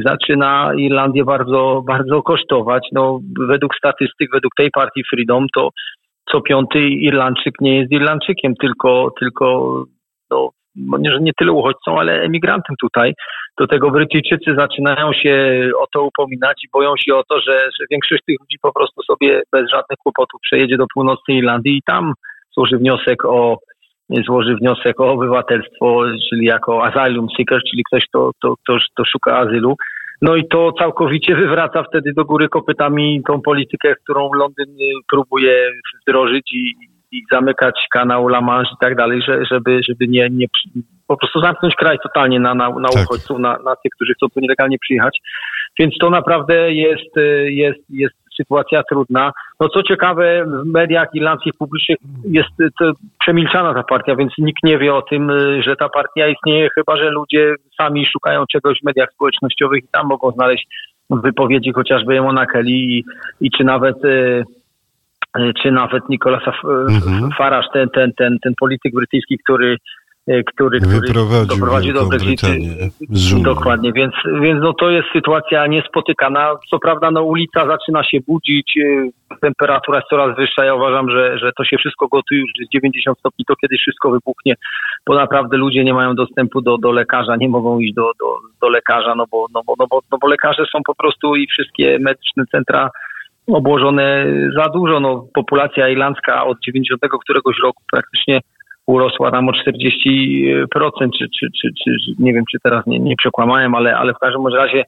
zaczyna 0.05 0.71
Irlandię 0.77 1.23
bardzo, 1.23 1.83
bardzo 1.87 2.21
kosztować. 2.21 2.87
No, 2.91 3.19
według 3.47 3.75
statystyk, 3.75 4.29
według 4.33 4.53
tej 4.57 4.71
partii 4.71 5.03
Freedom, 5.09 5.47
to 5.55 5.69
co 6.31 6.41
piąty 6.41 6.79
Irlandczyk 6.79 7.53
nie 7.61 7.77
jest 7.77 7.91
Irlandczykiem, 7.91 8.55
tylko, 8.55 9.11
tylko 9.19 9.85
no, 10.31 10.51
nie, 10.75 11.17
nie 11.21 11.31
tyle 11.37 11.51
uchodźcą, 11.51 11.99
ale 11.99 12.21
emigrantem 12.21 12.75
tutaj. 12.81 13.13
Do 13.59 13.67
tego 13.67 13.91
Brytyjczycy 13.91 14.55
zaczynają 14.57 15.13
się 15.13 15.69
o 15.79 15.87
to 15.93 16.03
upominać 16.03 16.63
i 16.63 16.69
boją 16.73 16.93
się 16.97 17.15
o 17.15 17.23
to, 17.23 17.39
że, 17.39 17.59
że 17.79 17.85
większość 17.91 18.23
tych 18.27 18.39
ludzi 18.39 18.57
po 18.61 18.73
prostu 18.73 19.03
sobie 19.03 19.41
bez 19.51 19.69
żadnych 19.69 19.97
kłopotów 19.97 20.41
przejedzie 20.41 20.77
do 20.77 20.85
północnej 20.93 21.37
Irlandii 21.37 21.77
i 21.77 21.81
tam 21.85 22.13
złoży 22.53 22.77
wniosek 22.77 23.25
o 23.25 23.57
złoży 24.09 24.55
wniosek 24.55 24.99
o 24.99 25.11
obywatelstwo, 25.11 26.03
czyli 26.29 26.45
jako 26.45 26.85
asylum 26.85 27.27
seeker, 27.37 27.61
czyli 27.69 27.83
ktoś, 27.83 28.05
kto, 28.05 28.31
kto, 28.39 28.55
kto, 28.63 28.77
kto 28.93 29.05
szuka 29.05 29.37
azylu. 29.37 29.75
No 30.21 30.35
i 30.35 30.47
to 30.47 30.71
całkowicie 30.71 31.35
wywraca 31.41 31.83
wtedy 31.83 32.13
do 32.13 32.25
góry 32.25 32.49
kopytami 32.49 33.21
tą 33.27 33.41
politykę, 33.41 33.95
którą 34.03 34.33
Londyn 34.33 34.69
y, 34.69 34.91
próbuje 35.11 35.71
wdrożyć 36.01 36.53
i, 36.53 36.73
i 37.11 37.21
zamykać 37.31 37.87
kanał 37.91 38.27
La 38.27 38.41
Manche 38.41 38.71
i 38.73 38.77
tak 38.81 38.95
dalej, 38.95 39.21
że, 39.21 39.45
żeby, 39.45 39.81
żeby 39.89 40.07
nie, 40.07 40.29
nie 40.31 40.47
po 41.07 41.17
prostu 41.17 41.41
zamknąć 41.41 41.75
kraj 41.75 41.97
totalnie 42.03 42.39
na, 42.39 42.53
na, 42.53 42.69
na 42.69 42.89
tak. 42.89 43.03
uchodźców, 43.03 43.39
na, 43.39 43.57
na 43.65 43.75
tych, 43.75 43.91
którzy 43.95 44.13
chcą 44.13 44.27
tu 44.29 44.39
nielegalnie 44.39 44.77
przyjechać. 44.79 45.19
Więc 45.79 45.97
to 45.99 46.09
naprawdę 46.09 46.73
jest, 46.73 47.17
y, 47.17 47.51
jest, 47.51 47.79
jest 47.89 48.24
sytuacja 48.37 48.83
trudna. 48.83 49.31
No 49.59 49.69
co 49.69 49.83
ciekawe, 49.83 50.45
w 50.45 50.73
mediach 50.73 51.07
irlandzkich 51.13 51.53
publicznych 51.53 51.97
jest 52.23 52.49
przemilczana 53.19 53.73
ta 53.73 53.83
partia, 53.83 54.15
więc 54.15 54.33
nikt 54.37 54.63
nie 54.63 54.77
wie 54.77 54.95
o 54.95 55.01
tym, 55.01 55.29
y, 55.29 55.63
że 55.63 55.75
ta 55.75 55.89
partia 55.89 56.27
istnieje, 56.27 56.69
chyba 56.75 56.97
że 56.97 57.09
ludzie 57.09 57.55
sami 57.77 58.05
szukają 58.05 58.45
czegoś 58.51 58.79
w 58.79 58.83
mediach 58.83 59.09
społecznościowych 59.13 59.83
i 59.83 59.87
tam 59.91 60.07
mogą 60.07 60.31
znaleźć 60.31 60.67
wypowiedzi 61.09 61.71
chociażby 61.71 62.17
Emona 62.17 62.45
Kelly 62.45 62.71
i, 62.71 63.03
i 63.41 63.51
czy 63.51 63.63
nawet 63.63 64.05
y, 64.05 64.43
czy 65.61 65.71
nawet 65.71 66.09
Nicolasa 66.09 66.51
mhm. 66.89 67.31
Farage, 67.37 67.67
ten, 67.73 67.89
ten, 67.89 68.13
ten, 68.13 68.37
ten 68.43 68.53
polityk 68.59 68.93
brytyjski, 68.93 69.37
który 69.43 69.77
E, 70.27 70.43
który, 70.43 70.79
który 70.79 71.13
doprowadził 71.47 71.93
do 71.93 72.05
Brexitu. 72.05 72.47
Dokładnie, 73.43 73.93
więc, 73.93 74.13
więc 74.41 74.61
no 74.61 74.73
to 74.73 74.89
jest 74.89 75.07
sytuacja 75.13 75.67
niespotykana. 75.67 76.55
Co 76.69 76.79
prawda 76.79 77.11
no 77.11 77.23
ulica 77.23 77.67
zaczyna 77.67 78.03
się 78.03 78.17
budzić, 78.27 78.77
e, 78.77 79.37
temperatura 79.41 79.97
jest 79.97 80.09
coraz 80.09 80.37
wyższa. 80.37 80.65
Ja 80.65 80.75
uważam, 80.75 81.09
że, 81.09 81.37
że 81.37 81.51
to 81.57 81.63
się 81.63 81.77
wszystko 81.77 82.07
gotuje 82.07 82.41
już 82.41 82.51
jest 82.59 82.71
90 82.71 83.19
stopni, 83.19 83.45
to 83.45 83.55
kiedyś 83.55 83.81
wszystko 83.81 84.11
wybuchnie, 84.11 84.55
bo 85.07 85.15
naprawdę 85.15 85.57
ludzie 85.57 85.83
nie 85.83 85.93
mają 85.93 86.15
dostępu 86.15 86.61
do, 86.61 86.77
do 86.77 86.91
lekarza, 86.91 87.35
nie 87.35 87.49
mogą 87.49 87.79
iść 87.79 87.93
do, 87.93 88.11
do, 88.19 88.37
do 88.61 88.69
lekarza, 88.69 89.15
no 89.15 89.25
bo, 89.31 89.45
no, 89.53 89.61
bo, 89.65 89.73
no, 89.79 89.87
bo, 89.89 89.99
no 90.11 90.17
bo 90.21 90.27
lekarze 90.27 90.63
są 90.71 90.79
po 90.85 90.95
prostu 90.95 91.35
i 91.35 91.47
wszystkie 91.47 91.99
medyczne 91.99 92.43
centra 92.51 92.89
obłożone 93.47 94.25
za 94.57 94.69
dużo. 94.69 94.99
No, 94.99 95.27
populacja 95.33 95.89
irlandzka 95.89 96.45
od 96.45 96.57
90 96.59 97.01
któregoś 97.21 97.55
roku 97.63 97.83
praktycznie 97.91 98.41
urosła 98.87 99.31
tam 99.31 99.49
o 99.49 99.51
40%, 99.51 99.57
czy, 101.17 101.27
czy, 101.39 101.47
czy, 101.61 101.69
czy 101.83 101.91
nie 102.19 102.33
wiem, 102.33 102.43
czy 102.51 102.57
teraz 102.63 102.85
nie, 102.87 102.99
nie 102.99 103.15
przekłamałem, 103.15 103.75
ale, 103.75 103.97
ale 103.97 104.13
w 104.13 104.17
każdym 104.17 104.47
razie 104.47 104.83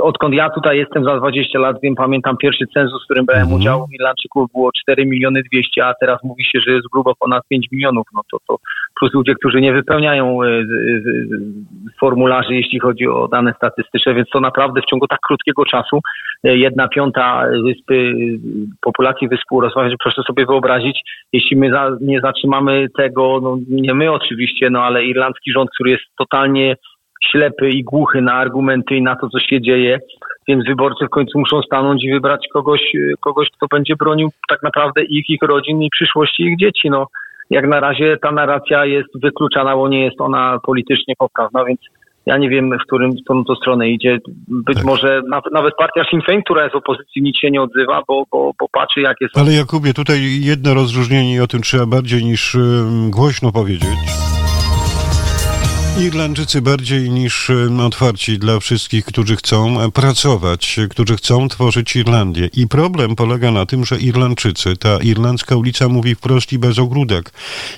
odkąd 0.00 0.34
ja 0.34 0.50
tutaj 0.50 0.78
jestem 0.78 1.04
za 1.04 1.16
20 1.16 1.58
lat, 1.58 1.76
wiem, 1.82 1.94
pamiętam 1.94 2.36
pierwszy 2.36 2.64
cenzus, 2.74 3.02
w 3.02 3.04
którym 3.04 3.26
brałem 3.26 3.48
-hmm. 3.48 3.56
udział, 3.56 3.86
Irlandczyków 3.92 4.52
było 4.52 4.70
4 4.82 5.06
miliony 5.06 5.42
200, 5.52 5.86
a 5.86 5.94
teraz 6.00 6.18
mówi 6.24 6.44
się, 6.44 6.60
że 6.66 6.72
jest 6.72 6.86
grubo 6.92 7.14
ponad 7.20 7.42
5 7.48 7.66
milionów, 7.72 8.06
no 8.14 8.20
to, 8.30 8.38
to 8.48 8.56
plus 9.02 9.14
ludzie, 9.14 9.34
którzy 9.34 9.60
nie 9.60 9.72
wypełniają 9.72 10.42
e, 10.42 10.46
formularzy, 12.00 12.54
jeśli 12.54 12.80
chodzi 12.80 13.06
o 13.08 13.28
dane 13.28 13.54
statystyczne, 13.56 14.14
więc 14.14 14.28
to 14.28 14.40
naprawdę 14.40 14.80
w 14.80 14.90
ciągu 14.90 15.06
tak 15.06 15.18
krótkiego 15.20 15.64
czasu 15.64 16.00
e, 16.44 16.56
jedna 16.56 16.88
piąta 16.88 17.44
wyspy, 17.64 18.14
populacji 18.80 19.28
wyspy 19.28 19.54
urosła, 19.54 19.88
proszę 20.02 20.22
sobie 20.22 20.46
wyobrazić, 20.46 21.00
jeśli 21.32 21.56
my 21.56 21.70
nie 22.00 22.20
zatrzymamy 22.20 22.86
tego, 22.96 23.40
no 23.42 23.58
nie 23.68 23.94
my 23.94 24.12
oczywiście, 24.12 24.70
no 24.70 24.82
ale 24.82 25.04
irlandzki 25.04 25.52
rząd, 25.52 25.70
który 25.70 25.90
jest 25.90 26.04
totalnie 26.18 26.76
ślepy 27.30 27.70
i 27.70 27.84
głuchy 27.84 28.20
na 28.20 28.32
argumenty 28.32 28.94
i 28.94 29.02
na 29.02 29.16
to, 29.16 29.28
co 29.28 29.40
się 29.40 29.60
dzieje, 29.60 29.98
więc 30.48 30.66
wyborcy 30.66 31.06
w 31.06 31.10
końcu 31.10 31.38
muszą 31.38 31.62
stanąć 31.62 32.04
i 32.04 32.12
wybrać 32.12 32.46
kogoś, 32.52 32.80
kogoś 33.20 33.48
kto 33.50 33.66
będzie 33.70 33.96
bronił 33.96 34.28
tak 34.48 34.62
naprawdę 34.62 35.02
ich, 35.02 35.30
ich 35.30 35.42
rodzin 35.42 35.82
i 35.82 35.90
przyszłości 35.90 36.42
ich 36.42 36.58
dzieci. 36.58 36.90
No, 36.90 37.06
jak 37.52 37.66
na 37.68 37.80
razie 37.80 38.16
ta 38.22 38.32
narracja 38.32 38.84
jest 38.84 39.08
wykluczana, 39.22 39.76
bo 39.76 39.88
nie 39.88 40.04
jest 40.04 40.20
ona 40.20 40.58
politycznie 40.66 41.14
poprawna, 41.18 41.64
więc 41.64 41.80
ja 42.26 42.38
nie 42.38 42.48
wiem, 42.48 42.70
w 42.78 42.86
którym 42.86 43.10
w 43.12 43.46
to 43.46 43.56
stronę 43.56 43.88
idzie. 43.88 44.18
Być 44.48 44.76
tak. 44.76 44.84
może 44.84 45.22
nawet, 45.52 45.74
partia 45.78 46.04
Sinn 46.10 46.20
Féin, 46.20 46.42
która 46.44 46.62
jest 46.62 46.72
w 46.74 46.76
opozycji, 46.76 47.22
nic 47.22 47.38
się 47.38 47.50
nie 47.50 47.62
odzywa, 47.62 48.02
bo, 48.08 48.24
bo, 48.32 48.52
bo 48.60 48.68
patrzy, 48.68 49.00
jak 49.00 49.16
jest. 49.20 49.38
Ale 49.38 49.52
Jakubie, 49.52 49.94
tutaj 49.94 50.18
jedno 50.40 50.74
rozróżnienie 50.74 51.34
i 51.34 51.40
o 51.40 51.46
tym 51.46 51.62
trzeba 51.62 51.86
bardziej 51.86 52.24
niż 52.24 52.56
głośno 53.10 53.52
powiedzieć. 53.52 54.21
Irlandczycy 56.00 56.62
bardziej 56.62 57.10
niż 57.10 57.50
otwarci 57.80 58.38
dla 58.38 58.60
wszystkich, 58.60 59.04
którzy 59.04 59.36
chcą 59.36 59.80
e, 59.80 59.90
pracować, 59.90 60.80
którzy 60.90 61.16
chcą 61.16 61.48
tworzyć 61.48 61.96
Irlandię. 61.96 62.50
I 62.52 62.68
problem 62.68 63.16
polega 63.16 63.50
na 63.50 63.66
tym, 63.66 63.84
że 63.84 63.98
Irlandczycy, 63.98 64.76
ta 64.76 64.98
irlandzka 64.98 65.56
ulica 65.56 65.88
mówi 65.88 66.14
wprost 66.14 66.52
i 66.52 66.58
bez 66.58 66.78
ogródek, 66.78 67.32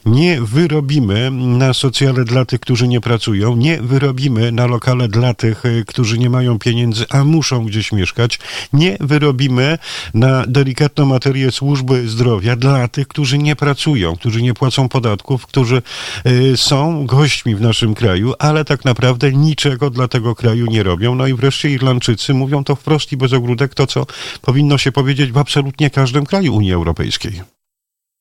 nie 0.07 0.41
wyrobimy 0.41 1.31
na 1.31 1.75
socjale 1.75 2.25
dla 2.25 2.45
tych, 2.45 2.61
którzy 2.61 2.89
nie 2.89 3.01
pracują, 3.01 3.57
nie 3.57 3.83
wyrobimy 3.83 4.53
na 4.53 4.67
lokale 4.67 5.09
dla 5.09 5.35
tych, 5.35 5.67
e, 5.67 5.85
którzy 5.87 6.19
nie 6.19 6.31
mają 6.31 6.59
pieniędzy, 6.59 7.05
a 7.11 7.25
muszą 7.25 7.65
gdzieś 7.65 7.93
mieszkać, 7.93 8.39
nie 8.73 8.97
wyrobimy 9.01 9.79
na 10.15 10.45
delikatną 10.47 11.07
materię 11.07 11.53
służby 11.53 12.09
zdrowia 12.09 12.57
dla 12.57 12.89
tych, 12.89 13.09
którzy 13.09 13.39
nie 13.39 13.57
pracują, 13.57 14.17
którzy 14.17 14.43
nie 14.43 14.55
płacą 14.55 14.89
podatków, 14.89 15.47
którzy 15.47 15.83
e, 16.25 16.57
są 16.57 17.07
gośćmi 17.07 17.57
w 17.57 17.61
naszym 17.61 17.95
kraju 17.95 18.04
kraju, 18.05 18.29
ale 18.49 18.65
tak 18.65 18.85
naprawdę 18.85 19.27
niczego 19.33 19.91
dla 19.91 20.07
tego 20.09 20.35
kraju 20.35 20.65
nie 20.75 20.83
robią. 20.83 21.15
No 21.15 21.27
i 21.27 21.35
wreszcie 21.41 21.69
Irlandczycy 21.69 22.35
mówią 22.35 22.65
to 22.65 22.75
wprost 22.75 23.13
i 23.13 23.17
bez 23.17 23.33
ogródek 23.39 23.71
to, 23.75 23.85
co 23.87 24.01
powinno 24.47 24.77
się 24.79 24.91
powiedzieć 24.93 25.29
w 25.33 25.39
absolutnie 25.45 25.91
każdym 25.91 26.25
kraju 26.31 26.55
Unii 26.55 26.73
Europejskiej. 26.81 27.33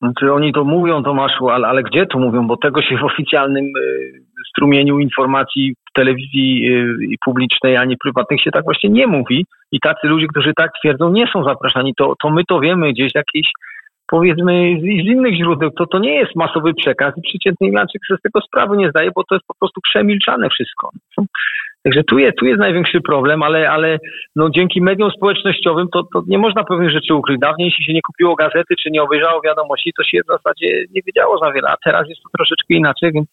Znaczy 0.01 0.33
oni 0.33 0.53
to 0.53 0.63
mówią, 0.63 1.03
Tomaszu, 1.03 1.49
ale, 1.49 1.67
ale 1.67 1.83
gdzie 1.83 2.05
to 2.05 2.19
mówią? 2.19 2.47
Bo 2.47 2.57
tego 2.57 2.81
się 2.81 2.97
w 2.97 3.03
oficjalnym 3.03 3.65
y, 3.65 3.71
strumieniu 4.49 4.99
informacji 4.99 5.73
w 5.89 5.93
telewizji 5.93 6.47
y, 6.69 7.15
publicznej 7.25 7.77
ani 7.77 7.97
prywatnych 7.97 8.41
się 8.41 8.51
tak 8.51 8.63
właśnie 8.63 8.89
nie 8.89 9.07
mówi. 9.07 9.45
I 9.71 9.79
tacy 9.79 10.07
ludzie, 10.07 10.27
którzy 10.27 10.53
tak 10.55 10.71
twierdzą, 10.79 11.11
nie 11.11 11.27
są 11.33 11.43
zapraszani. 11.43 11.93
To, 11.97 12.13
to 12.21 12.29
my 12.29 12.43
to 12.49 12.59
wiemy 12.59 12.93
gdzieś 12.93 13.11
jakieś 13.15 13.47
powiedzmy 14.07 14.77
z, 14.79 14.81
z 14.81 15.07
innych 15.07 15.35
źródeł. 15.35 15.71
To, 15.71 15.85
to 15.85 15.99
nie 15.99 16.15
jest 16.15 16.35
masowy 16.35 16.73
przekaz 16.73 17.17
i 17.17 17.21
przeciętny 17.21 17.67
Irlandczyk 17.67 18.01
sobie 18.07 18.17
z 18.17 18.21
tego 18.21 18.41
sprawy 18.41 18.77
nie 18.77 18.89
zdaje, 18.89 19.11
bo 19.15 19.23
to 19.23 19.35
jest 19.35 19.47
po 19.47 19.55
prostu 19.55 19.81
przemilczane 19.81 20.49
wszystko. 20.49 20.89
Także 21.83 22.03
tu 22.03 22.19
jest, 22.19 22.37
tu 22.37 22.45
jest 22.45 22.59
największy 22.59 23.01
problem, 23.01 23.43
ale, 23.43 23.69
ale 23.69 23.99
no 24.35 24.49
dzięki 24.49 24.81
mediom 24.81 25.11
społecznościowym 25.11 25.87
to, 25.93 26.03
to 26.13 26.23
nie 26.27 26.37
można 26.37 26.63
pewnych 26.63 26.91
rzeczy 26.91 27.13
ukryć. 27.13 27.39
Dawniej, 27.39 27.65
jeśli 27.65 27.85
się 27.85 27.93
nie 27.93 28.01
kupiło 28.01 28.35
gazety, 28.35 28.75
czy 28.83 28.91
nie 28.91 29.03
obejrzało 29.03 29.41
wiadomości, 29.41 29.93
to 29.97 30.03
się 30.03 30.19
w 30.23 30.31
zasadzie 30.31 30.85
nie 30.95 31.01
wiedziało 31.05 31.37
za 31.37 31.51
wiele, 31.51 31.69
a 31.69 31.75
teraz 31.83 32.09
jest 32.09 32.21
to 32.21 32.29
troszeczkę 32.37 32.73
inaczej, 32.73 33.11
więc, 33.11 33.27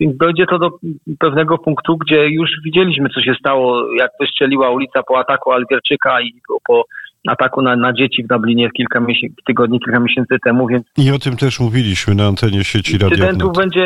więc 0.00 0.16
dojdzie 0.16 0.46
to 0.46 0.58
do 0.58 0.70
pewnego 1.18 1.58
punktu, 1.58 1.96
gdzie 1.96 2.26
już 2.26 2.50
widzieliśmy, 2.64 3.08
co 3.08 3.20
się 3.20 3.34
stało, 3.34 3.94
jak 3.94 4.10
wystrzeliła 4.20 4.70
ulica 4.70 5.02
po 5.02 5.18
ataku 5.18 5.52
Algierczyka 5.52 6.20
i 6.20 6.32
po, 6.48 6.58
po 6.66 6.84
ataku 7.28 7.62
na, 7.62 7.76
na 7.76 7.92
dzieci 7.92 8.24
w 8.24 8.26
Dublinie 8.26 8.70
kilka 8.70 9.00
miesięcy, 9.00 9.36
tygodni, 9.46 9.80
kilka 9.80 10.00
miesięcy 10.00 10.36
temu, 10.44 10.66
więc... 10.66 10.86
I 10.98 11.10
o 11.10 11.18
tym 11.18 11.36
też 11.36 11.60
mówiliśmy 11.60 12.14
na 12.14 12.26
antenie 12.26 12.64
sieci 12.64 12.92
radiowej. 12.92 13.18
Incydentów 13.18 13.56
będzie 13.56 13.84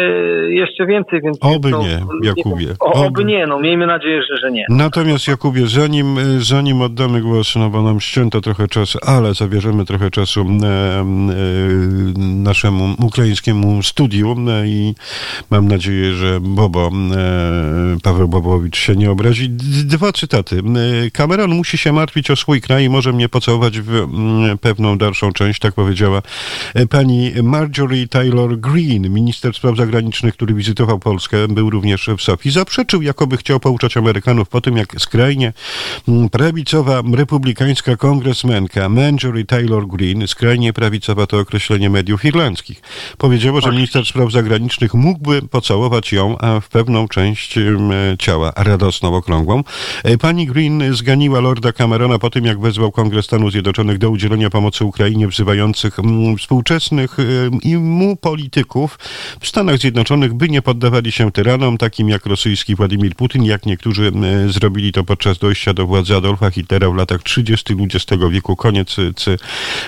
jeszcze 0.48 0.86
więcej, 0.86 1.20
więc... 1.22 1.38
Oby 1.40 1.70
no, 1.70 1.82
nie, 1.82 2.00
Jakubie. 2.22 2.74
O, 2.80 2.92
oby. 2.92 3.06
oby 3.06 3.24
nie, 3.24 3.46
no 3.46 3.60
miejmy 3.60 3.86
nadzieję, 3.86 4.22
że, 4.22 4.36
że 4.36 4.52
nie. 4.52 4.66
Natomiast 4.68 5.28
Jakubie, 5.28 5.66
zanim, 5.66 6.16
zanim 6.38 6.82
oddamy 6.82 7.20
głos, 7.20 7.56
no 7.56 7.70
bo 7.70 7.82
nam 7.82 8.00
ścięto 8.00 8.40
trochę 8.40 8.68
czasu, 8.68 8.98
ale 9.06 9.34
zabierzemy 9.34 9.84
trochę 9.84 10.10
czasu 10.10 10.40
e, 10.40 10.44
e, 10.44 11.04
naszemu 12.18 12.94
ukraińskiemu 13.06 13.82
studiu 13.82 14.36
e, 14.48 14.66
i 14.66 14.94
mam 15.50 15.68
nadzieję, 15.68 16.12
że 16.12 16.40
Bobo, 16.40 16.90
Paweł 18.02 18.28
Bobowicz 18.28 18.76
się 18.76 18.96
nie 18.96 19.10
obrazi. 19.10 19.48
Dwa 19.84 20.12
cytaty. 20.12 20.62
Cameron 21.12 21.50
musi 21.50 21.78
się 21.78 21.92
martwić 21.92 22.30
o 22.30 22.36
swój 22.36 22.60
kraj 22.60 22.84
i 22.84 22.88
może 22.88 23.12
mnie 23.12 23.25
pocałować 23.28 23.80
w 23.80 23.90
mm, 23.94 24.58
pewną 24.58 24.98
dalszą 24.98 25.32
część, 25.32 25.60
tak 25.60 25.74
powiedziała 25.74 26.22
e, 26.74 26.86
pani 26.86 27.32
Marjorie 27.42 28.08
Taylor 28.08 28.58
Greene, 28.58 29.08
minister 29.08 29.54
spraw 29.54 29.76
zagranicznych, 29.76 30.34
który 30.34 30.54
wizytował 30.54 30.98
Polskę, 30.98 31.48
był 31.48 31.70
również 31.70 32.10
w 32.18 32.22
Sofii. 32.22 32.50
Zaprzeczył, 32.50 33.02
jakoby 33.02 33.36
chciał 33.36 33.60
pouczać 33.60 33.96
Amerykanów 33.96 34.48
po 34.48 34.60
tym, 34.60 34.76
jak 34.76 34.94
skrajnie 34.98 35.52
mm, 36.08 36.28
prawicowa 36.28 37.02
republikańska 37.12 37.96
kongresmenka 37.96 38.88
Marjorie 38.88 39.44
Taylor 39.44 39.86
Greene, 39.86 40.28
skrajnie 40.28 40.72
prawicowa 40.72 41.26
to 41.26 41.38
określenie 41.38 41.90
mediów 41.90 42.24
irlandzkich, 42.24 42.82
powiedziała, 43.18 43.60
że 43.60 43.70
minister 43.70 44.06
spraw 44.06 44.32
zagranicznych 44.32 44.94
mógłby 44.94 45.42
pocałować 45.42 46.12
ją 46.12 46.38
a 46.38 46.60
w 46.60 46.68
pewną 46.68 47.08
część 47.08 47.58
mm, 47.58 48.16
ciała 48.18 48.52
radosną, 48.56 49.14
okrągłą. 49.14 49.62
E, 50.04 50.18
pani 50.18 50.46
Green 50.46 50.94
zganiła 50.94 51.40
Lorda 51.40 51.72
Camerona 51.72 52.18
po 52.18 52.30
tym, 52.30 52.44
jak 52.44 52.60
wezwał 52.60 52.92
Kongres 52.92 53.15
Stanów 53.22 53.52
Zjednoczonych 53.52 53.98
do 53.98 54.10
udzielenia 54.10 54.50
pomocy 54.50 54.84
Ukrainie, 54.84 55.28
wzywających 55.28 55.98
mm, 55.98 56.36
współczesnych 56.36 57.18
y, 57.18 57.50
i 57.62 57.76
mu 57.76 58.16
polityków 58.16 58.98
w 59.40 59.48
Stanach 59.48 59.78
Zjednoczonych, 59.78 60.34
by 60.34 60.48
nie 60.48 60.62
poddawali 60.62 61.12
się 61.12 61.32
tyranom, 61.32 61.78
takim 61.78 62.08
jak 62.08 62.26
rosyjski 62.26 62.74
Władimir 62.74 63.14
Putin, 63.14 63.44
jak 63.44 63.66
niektórzy 63.66 64.12
y, 64.46 64.52
zrobili 64.52 64.92
to 64.92 65.04
podczas 65.04 65.38
dojścia 65.38 65.74
do 65.74 65.86
władzy 65.86 66.16
Adolfa 66.16 66.50
Hitlera 66.50 66.90
w 66.90 66.94
latach 66.94 67.22
30. 67.22 67.74
XX 67.80 68.22
wieku. 68.30 68.56
Koniec, 68.56 68.96
cy, 69.16 69.36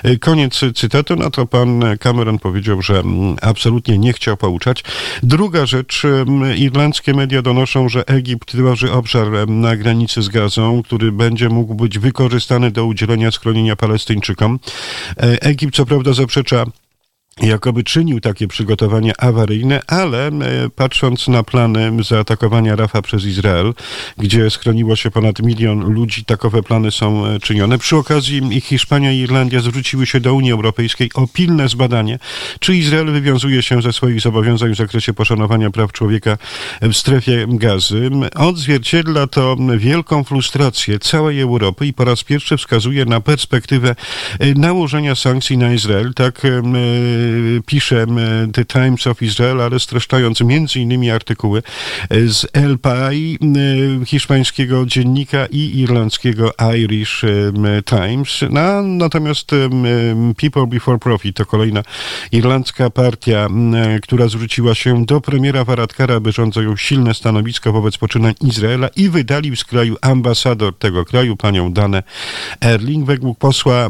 y, 0.05 0.19
koniec 0.19 0.61
cytatu. 0.75 1.17
No 1.17 1.31
to 1.31 1.47
pan 1.47 1.83
Cameron 2.01 2.39
powiedział, 2.39 2.83
że 2.83 2.99
mm, 2.99 3.37
absolutnie 3.43 3.99
nie 3.99 4.13
chciał 4.13 4.37
pouczać. 4.37 4.85
Druga 5.23 5.67
rzecz, 5.67 6.03
irlandzkie 6.57 7.15
media 7.15 7.43
donoszą, 7.43 7.89
że 7.89 8.09
Egipt 8.09 8.57
tworzy 8.79 8.93
obszar 8.93 9.49
na 9.49 9.77
granicy 9.77 10.23
z 10.23 10.29
Gazą, 10.29 10.83
który 10.83 11.13
będzie 11.13 11.49
mógł 11.49 11.75
być 11.75 11.99
wykorzystany 11.99 12.71
do 12.71 12.87
udzielenia 12.87 13.18
udzielenia 13.19 13.31
schronienia 13.31 13.77
Palestyńczykom. 13.77 14.59
E, 15.17 15.43
Egipt 15.43 15.77
co 15.77 15.87
prawda 15.87 16.13
zaprzecza 16.13 16.65
jakoby 17.43 17.85
czynił 17.85 18.21
takie 18.21 18.49
przygotowania 18.49 19.13
awaryjne, 19.19 19.81
ale 19.87 20.27
e, 20.27 20.33
patrząc 20.77 21.29
na 21.29 21.43
plany 21.43 21.93
zaatakowania 22.05 22.77
Rafa 22.77 23.03
przez 23.03 23.25
Izrael, 23.25 23.75
gdzie 24.19 24.51
schroniło 24.51 24.97
się 24.97 25.11
ponad 25.11 25.43
milion 25.43 25.93
ludzi, 25.93 26.25
takowe 26.25 26.63
plany 26.63 26.91
są 26.91 27.27
e, 27.27 27.41
czynione. 27.41 27.79
Przy 27.79 27.97
okazji 27.97 28.61
Hiszpania 28.61 29.13
i 29.13 29.19
Irlandia 29.19 29.61
zwróciły 29.61 30.07
się 30.07 30.21
do 30.21 30.35
Unii 30.35 30.53
Europejskiej 30.53 31.11
o 31.15 31.27
pilne 31.27 31.69
zbadanie, 31.69 32.19
czy 32.61 32.77
Izrael 32.77 33.13
wywiązuje 33.13 33.63
się 33.63 33.83
ze 33.83 33.93
swoich 33.93 34.21
zobowiązań 34.21 34.75
w 34.75 34.77
zakresie 34.77 35.15
poszanowania 35.15 35.71
praw 35.71 35.93
człowieka 35.93 36.39
w 36.83 36.95
strefie 36.95 37.47
gazy. 37.49 38.11
Odzwierciedla 38.35 39.27
to 39.27 39.57
wielką 39.77 40.25
frustrację 40.25 40.99
całej 40.99 41.41
Europy 41.41 41.87
i 41.87 41.93
po 41.93 42.05
raz 42.05 42.25
pierwszy 42.25 42.57
wskazuje 42.57 43.05
na 43.05 43.21
perspektywę 43.21 43.97
e, 44.39 44.55
nałożenia 44.55 45.15
sankcji 45.15 45.59
na 45.59 45.73
Izrael. 45.73 46.15
Tak 46.15 46.43
pisze 47.67 48.07
The 48.53 48.65
Times 48.65 49.07
of 49.07 49.23
Israel, 49.23 49.61
ale 49.61 49.81
streszczając 49.81 50.41
między 50.41 50.81
innymi 50.81 51.11
artykuły 51.11 51.63
z 52.11 52.47
El 52.53 52.79
Pai, 52.79 53.39
hiszpańskiego 54.07 54.87
dziennika 54.87 55.47
i 55.47 55.79
irlandzkiego 55.79 56.53
Irish 56.77 57.25
Times. 57.85 58.45
No, 58.51 58.83
natomiast 58.83 59.51
People 60.37 60.67
Before 60.67 60.99
Profit 60.99 61.37
to 61.37 61.47
kolejna 61.47 61.83
irlandzka 62.33 62.91
partia, 62.91 63.49
która 64.03 64.29
zwróciła 64.29 64.75
się 64.75 65.05
do 65.05 65.21
premiera 65.21 65.65
Varadkara, 65.65 66.21
by 66.21 66.33
rząd 66.33 66.55
zajął 66.55 66.77
silne 66.77 67.15
stanowisko 67.15 67.73
wobec 67.73 67.99
poczynań 67.99 68.35
Izraela 68.41 68.89
i 68.97 69.09
wydalił 69.09 69.57
z 69.57 69.65
kraju 69.65 69.97
ambasador 70.01 70.79
tego 70.79 71.05
kraju, 71.05 71.37
panią 71.37 71.73
Danę 71.73 72.03
Erling. 72.61 73.07
Według 73.07 73.39
posła 73.39 73.89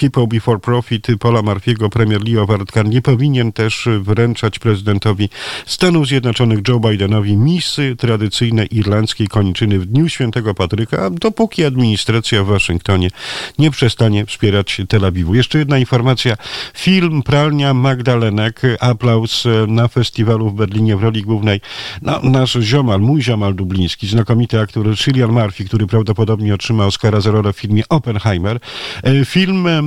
People 0.00 0.26
Before 0.26 0.58
Profit 0.58 1.06
Paula 1.20 1.42
Marfiego, 1.42 1.90
premier 1.90 2.22
Leo 2.34 2.46
Varadkar 2.46 2.88
nie 2.88 3.02
powinien 3.02 3.52
też 3.52 3.88
wręczać 4.00 4.58
prezydentowi 4.58 5.28
Stanów 5.66 6.06
Zjednoczonych 6.06 6.58
Joe 6.68 6.80
Bidenowi 6.80 7.36
misy 7.36 7.96
tradycyjnej 7.98 8.76
irlandzkiej 8.76 9.28
koniczyny 9.28 9.78
w 9.78 9.86
Dniu 9.86 10.08
Świętego 10.08 10.54
Patryka, 10.54 11.10
dopóki 11.10 11.64
administracja 11.64 12.44
w 12.44 12.46
Waszyngtonie 12.46 13.10
nie 13.58 13.70
przestanie 13.70 14.26
wspierać 14.26 14.82
Tel 14.88 15.04
Awiwu. 15.04 15.34
Jeszcze 15.34 15.58
jedna 15.58 15.78
informacja. 15.78 16.36
Film 16.76 17.22
Pralnia 17.22 17.74
Magdalenek, 17.74 18.62
aplauz 18.80 19.44
na 19.68 19.88
festiwalu 19.88 20.50
w 20.50 20.54
Berlinie 20.54 20.96
w 20.96 21.02
roli 21.02 21.22
głównej. 21.22 21.60
No, 22.02 22.20
nasz 22.22 22.52
ziomal, 22.60 23.00
mój 23.00 23.22
ziomal 23.22 23.54
dubliński, 23.54 24.06
znakomity 24.06 24.60
aktor 24.60 24.98
Cillian 24.98 25.32
Murphy, 25.32 25.64
który 25.64 25.86
prawdopodobnie 25.86 26.54
otrzyma 26.54 26.86
Oscara 26.86 27.20
za 27.20 27.30
rolę 27.30 27.52
w 27.52 27.56
filmie 27.56 27.82
Oppenheimer. 27.88 28.60
E, 29.02 29.24
film 29.24 29.66
e, 29.66 29.82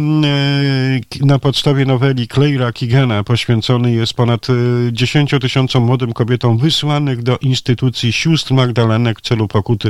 na 1.22 1.40
podstawie 1.40 1.86
noweli 1.86 2.28
Claira 2.34 2.72
Kigana 2.72 3.24
poświęcony 3.24 3.92
jest 3.92 4.18
ponad 4.18 4.48
10 4.92 5.34
y, 5.34 5.40
tysiącom 5.40 5.84
młodym 5.84 6.14
kobietom 6.14 6.58
wysłanych 6.58 7.24
do 7.24 7.34
instytucji 7.42 8.12
sióstr 8.12 8.54
Magdalenek 8.54 9.18
w 9.18 9.22
celu 9.22 9.48
pokuty 9.48 9.90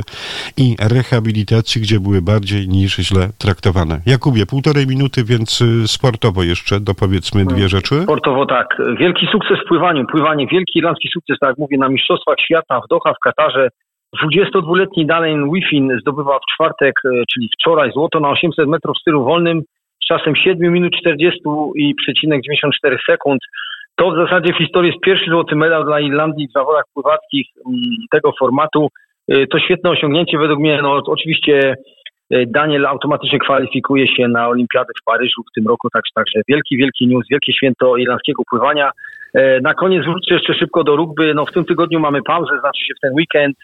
i 0.56 0.76
rehabilitacji, 0.94 1.80
gdzie 1.82 2.00
były 2.00 2.22
bardziej 2.22 2.68
niż 2.68 2.96
źle 2.96 3.24
traktowane. 3.38 3.94
Jakubie, 4.06 4.46
półtorej 4.46 4.86
minuty, 4.86 5.24
więc 5.24 5.60
y, 5.60 5.88
sportowo 5.88 6.42
jeszcze 6.42 6.80
dopowiedzmy 6.80 7.44
dwie 7.44 7.68
rzeczy. 7.68 7.94
Sportowo 8.02 8.46
tak. 8.46 8.68
Wielki 9.00 9.26
sukces 9.32 9.58
w 9.64 9.68
pływaniu. 9.68 10.06
Pływanie, 10.06 10.46
wielki 10.46 10.78
irlandzki 10.78 11.08
sukces, 11.08 11.36
tak 11.40 11.48
jak 11.48 11.58
mówię, 11.58 11.78
na 11.78 11.88
Mistrzostwach 11.88 12.36
Świata 12.44 12.80
w 12.84 12.88
Doha, 12.88 13.12
w 13.14 13.24
Katarze. 13.24 13.68
22-letni 14.24 15.06
Dalen 15.06 15.50
Wiffin 15.52 15.98
zdobywa 16.00 16.38
w 16.38 16.54
czwartek, 16.54 16.94
y, 17.04 17.24
czyli 17.32 17.48
wczoraj, 17.54 17.90
złoto 17.92 18.20
na 18.20 18.28
800 18.28 18.68
metrów 18.68 18.96
w 18.96 19.00
stylu 19.00 19.24
wolnym 19.24 19.62
czasem 20.08 20.36
7 20.36 20.72
minut 20.72 20.92
40 21.00 21.40
i 21.76 21.94
przecinek 21.94 22.42
94 22.42 22.96
sekund. 23.10 23.40
To 23.94 24.10
w 24.10 24.16
zasadzie 24.16 24.52
w 24.52 24.58
historii 24.58 24.90
jest 24.90 25.04
pierwszy 25.04 25.30
złoty 25.30 25.56
medal 25.56 25.84
dla 25.84 26.00
Irlandii 26.00 26.48
w 26.48 26.52
zawodach 26.52 26.84
pływackich 26.94 27.46
mm, 27.66 27.80
tego 28.10 28.32
formatu. 28.38 28.88
Y, 29.32 29.46
to 29.46 29.58
świetne 29.58 29.90
osiągnięcie 29.90 30.38
według 30.38 30.60
mnie. 30.60 30.82
No, 30.82 31.02
oczywiście 31.06 31.76
y, 32.34 32.44
Daniel 32.46 32.86
automatycznie 32.86 33.38
kwalifikuje 33.38 34.08
się 34.08 34.28
na 34.28 34.48
Olimpiadę 34.48 34.92
w 35.00 35.04
Paryżu 35.04 35.42
w 35.42 35.54
tym 35.54 35.66
roku, 35.66 35.88
także, 35.90 36.10
także 36.14 36.40
wielki, 36.48 36.76
wielki 36.76 37.06
news, 37.06 37.26
wielkie 37.30 37.52
święto 37.52 37.96
irlandzkiego 37.96 38.42
pływania. 38.50 38.90
Y, 39.36 39.60
na 39.62 39.74
koniec 39.74 40.04
wrócę 40.04 40.34
jeszcze 40.34 40.54
szybko 40.54 40.84
do 40.84 40.96
rugby. 40.96 41.34
No, 41.34 41.46
w 41.46 41.52
tym 41.52 41.64
tygodniu 41.64 42.00
mamy 42.00 42.22
pauzę, 42.22 42.60
znaczy 42.60 42.84
się 42.86 42.94
w 42.96 43.00
ten 43.00 43.14
weekend 43.14 43.56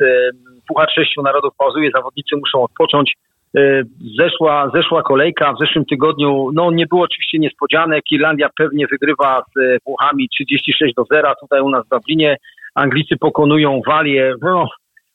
Puchar 0.68 0.90
Sześciu 0.90 1.22
Narodów 1.22 1.54
pauzuje, 1.58 1.90
zawodnicy 1.94 2.36
muszą 2.36 2.62
odpocząć. 2.62 3.14
E, 3.56 3.82
zeszła, 4.18 4.70
zeszła 4.74 5.02
kolejka 5.02 5.52
w 5.52 5.58
zeszłym 5.58 5.84
tygodniu, 5.84 6.50
no 6.54 6.70
nie 6.70 6.86
było 6.86 7.02
oczywiście 7.02 7.38
niespodzianek. 7.38 8.04
Irlandia 8.10 8.48
pewnie 8.58 8.86
wygrywa 8.86 9.42
z 9.54 9.60
e, 9.60 9.78
Włochami 9.86 10.28
36 10.28 10.94
do 10.94 11.04
0 11.10 11.34
tutaj 11.40 11.60
u 11.60 11.70
nas 11.70 11.86
w 11.86 11.88
Dublinie. 11.88 12.36
Anglicy 12.74 13.16
pokonują 13.16 13.80
Walię, 13.86 14.34
no 14.42 14.68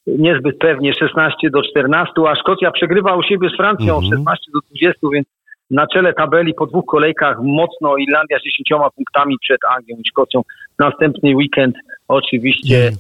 niezbyt 0.08 0.58
pewnie 0.58 0.94
16 0.94 1.50
do 1.50 1.62
14, 1.62 2.12
a 2.28 2.36
Szkocja 2.36 2.72
przegrywa 2.72 3.16
u 3.16 3.24
siebie 3.24 3.50
z 3.50 3.58
Francją 3.58 4.00
-hmm. 4.00 4.10
16 4.10 4.52
do 4.54 4.60
20, 4.70 5.00
więc 5.14 5.28
na 5.72 5.88
czele 5.88 6.14
tabeli 6.14 6.54
po 6.54 6.66
dwóch 6.66 6.86
kolejkach 6.86 7.38
mocno 7.42 7.98
Irlandia 7.98 8.40
z 8.40 8.44
10 8.44 8.92
punktami 8.96 9.38
przed 9.42 9.66
Anglią 9.76 9.96
i 9.98 10.10
Szkocją. 10.10 10.42
Następny 10.80 11.36
weekend 11.36 11.76
oczywiście 12.08 12.92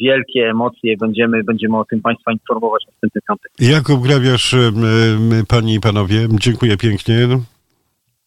wielkie 0.00 0.50
emocje. 0.50 0.96
Będziemy, 0.96 1.44
będziemy 1.44 1.78
o 1.78 1.84
tym 1.84 2.00
Państwa 2.00 2.32
informować 2.32 2.84
w 2.84 2.86
następnym 2.86 3.22
piątek. 3.28 3.52
Jakub 3.60 4.02
Grabiarz, 4.02 4.54
e, 4.54 4.58
m, 4.58 5.44
Panie 5.48 5.74
i 5.74 5.80
Panowie, 5.80 6.28
dziękuję 6.30 6.76
pięknie. 6.76 7.28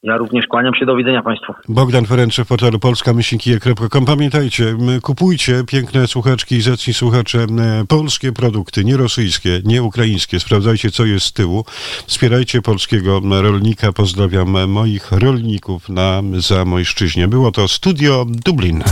Ja 0.04 0.18
również 0.18 0.48
kłaniam 0.48 0.76
się. 0.76 0.86
Do 0.86 0.96
widzenia 0.96 1.22
Państwu. 1.22 1.54
Bogdan 1.70 2.06
Ferenczy 2.06 2.46
w 2.46 2.48
portalu 2.48 2.80
polska-kije.com. 2.80 4.06
Pamiętajcie, 4.06 4.78
kupujcie 5.02 5.64
piękne 5.68 6.08
słuchaczki 6.08 6.56
i 6.56 6.62
zacni 6.62 6.94
słuchacze 6.94 7.46
polskie 7.88 8.32
produkty, 8.32 8.86
nie 8.86 8.98
rosyjskie, 8.98 9.62
nie 9.66 9.84
ukraińskie. 9.84 10.40
Sprawdzajcie, 10.40 10.92
co 10.92 11.06
jest 11.06 11.26
z 11.26 11.34
tyłu. 11.34 11.64
Wspierajcie 12.08 12.62
polskiego 12.62 13.22
rolnika. 13.42 13.94
Pozdrawiam 13.94 14.70
moich 14.70 15.12
rolników 15.12 15.90
na 15.90 16.22
Zamojszczyźnie. 16.34 17.28
Było 17.28 17.52
to 17.52 17.68
Studio 17.68 18.26
Dublin. 18.46 18.84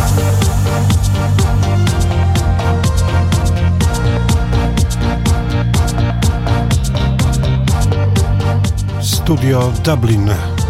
Studio 9.28 9.74
Dublin. 9.84 10.67